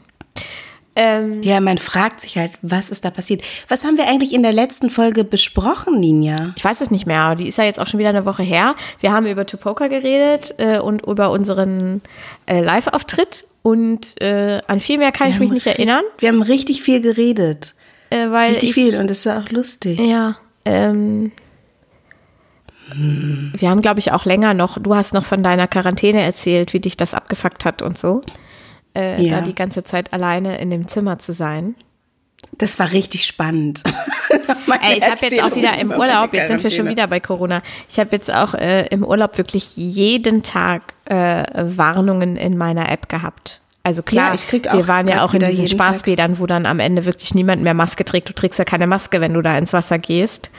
[0.94, 3.42] Ähm, ja, man fragt sich halt, was ist da passiert?
[3.68, 6.52] Was haben wir eigentlich in der letzten Folge besprochen, Ninja?
[6.56, 7.34] Ich weiß es nicht mehr.
[7.34, 8.74] Die ist ja jetzt auch schon wieder eine Woche her.
[9.00, 12.02] Wir haben über Tupoka geredet äh, und über unseren
[12.44, 16.04] äh, Live-Auftritt und äh, an viel mehr kann wir ich mich nicht richtig, erinnern.
[16.18, 17.74] Wir haben richtig viel geredet.
[18.10, 19.98] Äh, weil richtig ich, viel und es war auch lustig.
[19.98, 20.36] Ja.
[20.66, 21.32] Ähm,
[22.90, 23.54] hm.
[23.56, 26.80] Wir haben, glaube ich, auch länger noch, du hast noch von deiner Quarantäne erzählt, wie
[26.80, 28.20] dich das abgefuckt hat und so
[28.94, 29.40] äh, ja.
[29.40, 31.74] da die ganze Zeit alleine in dem Zimmer zu sein.
[32.58, 33.82] Das war richtig spannend.
[34.82, 37.62] Ey, ich habe jetzt auch wieder im Urlaub, jetzt sind wir schon wieder bei Corona.
[37.88, 43.08] Ich habe jetzt auch äh, im Urlaub wirklich jeden Tag äh, Warnungen in meiner App
[43.08, 43.60] gehabt.
[43.84, 47.34] Also klar, ja, wir waren ja auch in diesen Spaßbädern, wo dann am Ende wirklich
[47.34, 48.28] niemand mehr Maske trägt.
[48.28, 50.50] Du trägst ja keine Maske, wenn du da ins Wasser gehst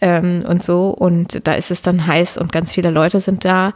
[0.00, 0.90] ähm, und so.
[0.90, 3.72] Und da ist es dann heiß und ganz viele Leute sind da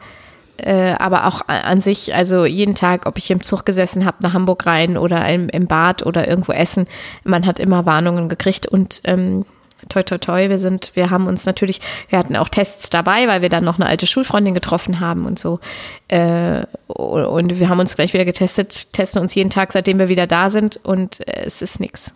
[0.63, 4.35] äh, aber auch an sich, also jeden Tag, ob ich im Zug gesessen habe nach
[4.35, 6.87] Hamburg rein oder im, im Bad oder irgendwo essen,
[7.25, 9.45] man hat immer Warnungen gekriegt und ähm,
[9.89, 13.43] toi toi toi, wir sind, wir haben uns natürlich, wir hatten auch Tests dabei, weil
[13.43, 15.61] wir dann noch eine alte Schulfreundin getroffen haben und so.
[16.09, 20.27] Äh, und wir haben uns gleich wieder getestet, testen uns jeden Tag, seitdem wir wieder
[20.27, 22.15] da sind und äh, es ist nichts.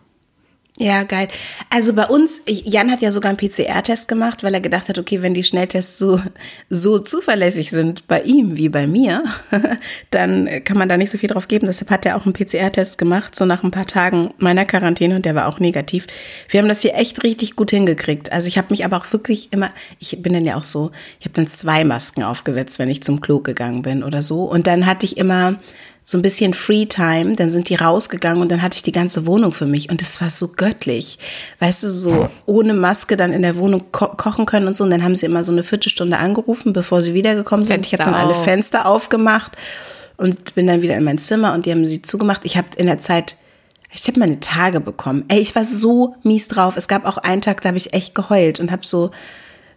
[0.77, 1.29] Ja, geil.
[1.71, 5.23] Also bei uns, Jan hat ja sogar einen PCR-Test gemacht, weil er gedacht hat, okay,
[5.23, 6.21] wenn die Schnelltests so,
[6.69, 9.23] so zuverlässig sind bei ihm wie bei mir,
[10.11, 11.69] dann kann man da nicht so viel drauf geben.
[11.69, 15.25] Deshalb hat er auch einen PCR-Test gemacht, so nach ein paar Tagen meiner Quarantäne und
[15.25, 16.09] der war auch negativ.
[16.49, 18.33] Wir haben das hier echt richtig gut hingekriegt.
[18.33, 19.71] Also ich habe mich aber auch wirklich immer,
[20.01, 23.21] ich bin dann ja auch so, ich habe dann zwei Masken aufgesetzt, wenn ich zum
[23.21, 24.43] Klo gegangen bin oder so.
[24.43, 25.61] Und dann hatte ich immer
[26.07, 29.27] so ein bisschen Free Time, dann sind die rausgegangen und dann hatte ich die ganze
[29.27, 31.19] Wohnung für mich und das war so göttlich.
[31.61, 34.91] Weißt du, so ohne Maske dann in der Wohnung ko kochen können und so und
[34.91, 37.87] dann haben sie immer so eine Viertelstunde angerufen, bevor sie wiedergekommen sind.
[37.87, 39.53] Fenster ich habe dann alle Fenster aufgemacht
[40.17, 42.43] und bin dann wieder in mein Zimmer und die haben sie zugemacht.
[42.45, 43.37] Ich habe in der Zeit
[43.95, 45.25] ich habe meine Tage bekommen.
[45.29, 46.77] Ey, ich war so mies drauf.
[46.77, 49.13] Es gab auch einen Tag, da habe ich echt geheult und habe so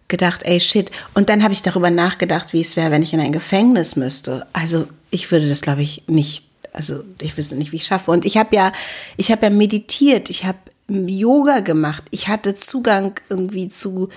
[0.07, 0.91] gedacht, ey shit.
[1.13, 4.45] Und dann habe ich darüber nachgedacht, wie es wäre, wenn ich in ein Gefängnis müsste.
[4.53, 8.11] Also ich würde das, glaube ich, nicht, also ich wüsste nicht, wie ich schaffe.
[8.11, 8.71] Und ich habe ja,
[9.17, 14.09] ich habe ja meditiert, ich habe Yoga gemacht, ich hatte Zugang irgendwie zu,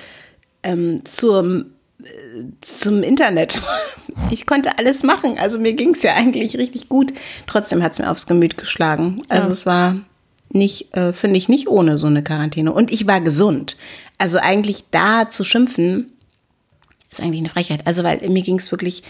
[0.62, 1.66] ähm, zum,
[2.02, 2.06] äh,
[2.60, 3.60] zum Internet.
[4.30, 5.38] Ich konnte alles machen.
[5.38, 7.12] Also mir ging es ja eigentlich richtig gut.
[7.46, 9.22] Trotzdem hat es mir aufs Gemüt geschlagen.
[9.28, 9.52] Also ja.
[9.52, 9.96] es war
[10.50, 12.72] nicht, äh, finde ich, nicht ohne so eine Quarantäne.
[12.72, 13.76] Und ich war gesund.
[14.20, 16.12] Also eigentlich da zu schimpfen,
[17.10, 17.86] ist eigentlich eine Frechheit.
[17.86, 19.02] Also, weil mir ging es wirklich,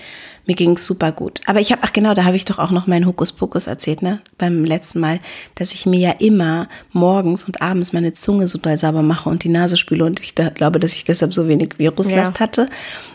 [0.46, 1.40] mir ging es super gut.
[1.46, 4.20] Aber ich habe, ach genau, da habe ich doch auch noch meinen Hokuspokus erzählt, ne?
[4.38, 5.18] Beim letzten Mal,
[5.56, 9.44] dass ich mir ja immer morgens und abends meine Zunge so doll sauber mache und
[9.44, 12.40] die Nase spüle und ich da, glaube, dass ich deshalb so wenig Viruslast Ja.
[12.40, 12.68] hatte.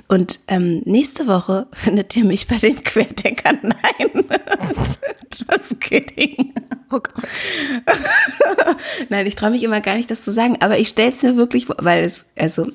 [0.07, 3.59] Und ähm, nächste Woche findet ihr mich bei den Querdenkern.
[3.63, 4.25] Nein.
[5.51, 6.53] Just kidding.
[6.91, 7.23] Oh Gott.
[9.09, 11.35] Nein, ich traue mich immer gar nicht, das zu sagen, aber ich stelle es mir
[11.35, 12.71] wirklich vor, weil es, also,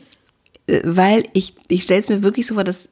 [0.67, 2.89] äh, weil ich, ich stelle es mir wirklich so vor, dass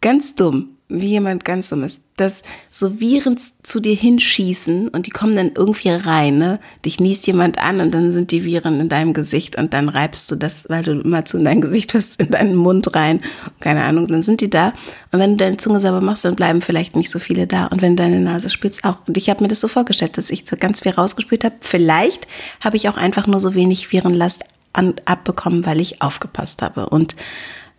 [0.00, 5.10] ganz dumm, wie jemand ganz dumm ist, dass so Viren zu dir hinschießen und die
[5.10, 6.60] kommen dann irgendwie rein, ne?
[6.84, 10.30] Dich niest jemand an und dann sind die Viren in deinem Gesicht und dann reibst
[10.30, 13.20] du das, weil du immer zu in dein Gesicht hast, in deinen Mund rein.
[13.60, 14.72] Keine Ahnung, dann sind die da.
[15.12, 17.66] Und wenn du deine Zunge sauber machst, dann bleiben vielleicht nicht so viele da.
[17.66, 19.06] Und wenn du deine Nase spülst, auch.
[19.06, 21.56] Und ich habe mir das so vorgestellt, dass ich ganz viel rausgespült habe.
[21.60, 22.26] Vielleicht
[22.60, 27.14] habe ich auch einfach nur so wenig Virenlast an, abbekommen, weil ich aufgepasst habe und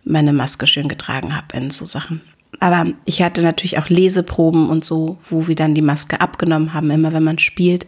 [0.04, 2.20] meine Maske schön getragen habe in so Sachen.
[2.58, 6.90] Aber ich hatte natürlich auch Leseproben und so, wo wir dann die Maske abgenommen haben.
[6.90, 7.86] Immer wenn man spielt,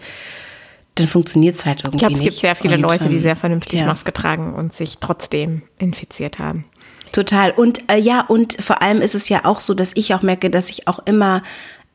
[0.95, 3.21] dann funktioniert es halt irgendwie Ich glaube, es gibt sehr viele Und, Leute, die ähm,
[3.21, 3.87] sehr vernünftig ja.
[3.87, 6.65] Maske tragen und sich trotzdem infiziert haben.
[7.13, 7.51] Total.
[7.51, 10.49] Und äh, ja, und vor allem ist es ja auch so, dass ich auch merke,
[10.49, 11.43] dass ich auch immer,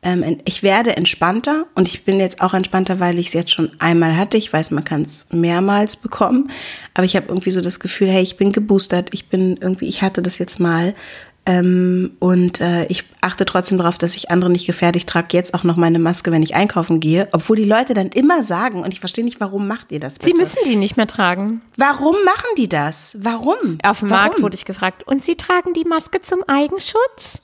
[0.02, 3.70] ähm, ich werde entspannter und ich bin jetzt auch entspannter, weil ich es jetzt schon
[3.80, 4.36] einmal hatte.
[4.36, 6.50] Ich weiß, man kann es mehrmals bekommen,
[6.94, 10.02] aber ich habe irgendwie so das Gefühl, hey, ich bin geboostert, ich bin irgendwie, ich
[10.02, 10.94] hatte das jetzt mal.
[11.48, 14.98] Ähm, und äh, ich achte trotzdem darauf, dass ich andere nicht gefährde.
[14.98, 18.08] Ich trage jetzt auch noch meine Maske, wenn ich einkaufen gehe, obwohl die Leute dann
[18.08, 20.40] immer sagen, und ich verstehe nicht, warum macht ihr das Sie bitte?
[20.42, 21.62] müssen die nicht mehr tragen.
[21.78, 23.16] Warum machen die das?
[23.22, 23.78] Warum?
[23.82, 24.26] Auf dem warum?
[24.26, 25.04] Markt wurde ich gefragt.
[25.06, 27.40] Und Sie tragen die Maske zum Eigenschutz?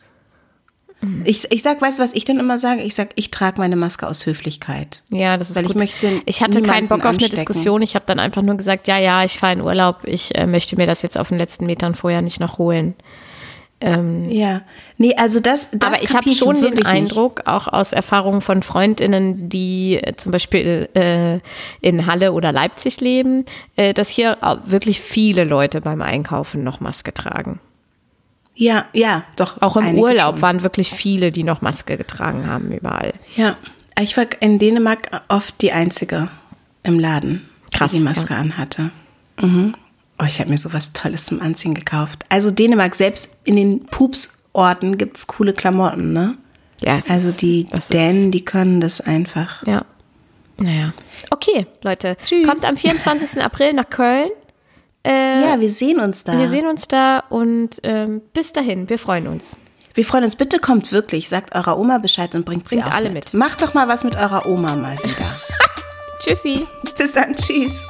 [1.24, 2.82] Ich, ich sag, weißt du, was ich dann immer sage?
[2.82, 5.02] Ich sag, ich trage meine Maske aus Höflichkeit.
[5.10, 5.76] Ja, das ist Weil ich gut.
[5.78, 7.36] möchte ich hatte keinen Bock auf eine anstecken.
[7.36, 7.80] Diskussion.
[7.80, 10.00] Ich habe dann einfach nur gesagt, ja, ja, ich fahre in Urlaub.
[10.04, 12.94] Ich äh, möchte mir das jetzt auf den letzten Metern vorher nicht noch holen.
[13.82, 14.62] Ja.
[14.96, 16.86] Nee, also das, das Aber ich habe schon den wirklich nicht.
[16.86, 21.40] Eindruck, auch aus Erfahrungen von Freundinnen, die äh, zum Beispiel äh,
[21.80, 23.44] in Halle oder Leipzig leben,
[23.76, 27.60] äh, dass hier wirklich viele Leute beim Einkaufen noch Maske tragen.
[28.54, 29.60] Ja, ja, doch.
[29.60, 30.42] Auch im Urlaub schon.
[30.42, 33.12] waren wirklich viele, die noch Maske getragen haben überall.
[33.36, 33.56] Ja.
[34.00, 36.28] Ich war in Dänemark oft die Einzige
[36.82, 38.90] im Laden, Krass, die die Maske anhatte.
[39.40, 39.74] Mhm.
[40.24, 42.24] Oh, ich habe mir so was Tolles zum Anziehen gekauft.
[42.30, 46.36] Also Dänemark, selbst in den Pupsorten gibt's coole Klamotten, ne?
[46.80, 49.66] Ja, es Also ist- die Dänen, die können das einfach.
[49.66, 49.84] Ja.
[50.56, 50.92] Naja.
[51.30, 52.16] Okay, Leute.
[52.24, 52.46] Tschüss.
[52.46, 53.42] Kommt am 24.
[53.42, 54.30] April nach Köln.
[55.06, 56.38] Äh, Ja, wir sehen uns da.
[56.38, 59.56] Wir sehen uns da und ähm, bis dahin, wir freuen uns.
[59.94, 60.36] Wir freuen uns.
[60.36, 61.28] Bitte kommt wirklich.
[61.28, 63.26] Sagt eurer Oma Bescheid und bringt sie Bringt alle mit.
[63.26, 63.34] mit.
[63.34, 65.26] Macht doch mal was mit eurer Oma mal wieder.
[66.20, 66.66] Tschüssi.
[66.96, 67.34] Bis dann.
[67.36, 67.84] Tschüss.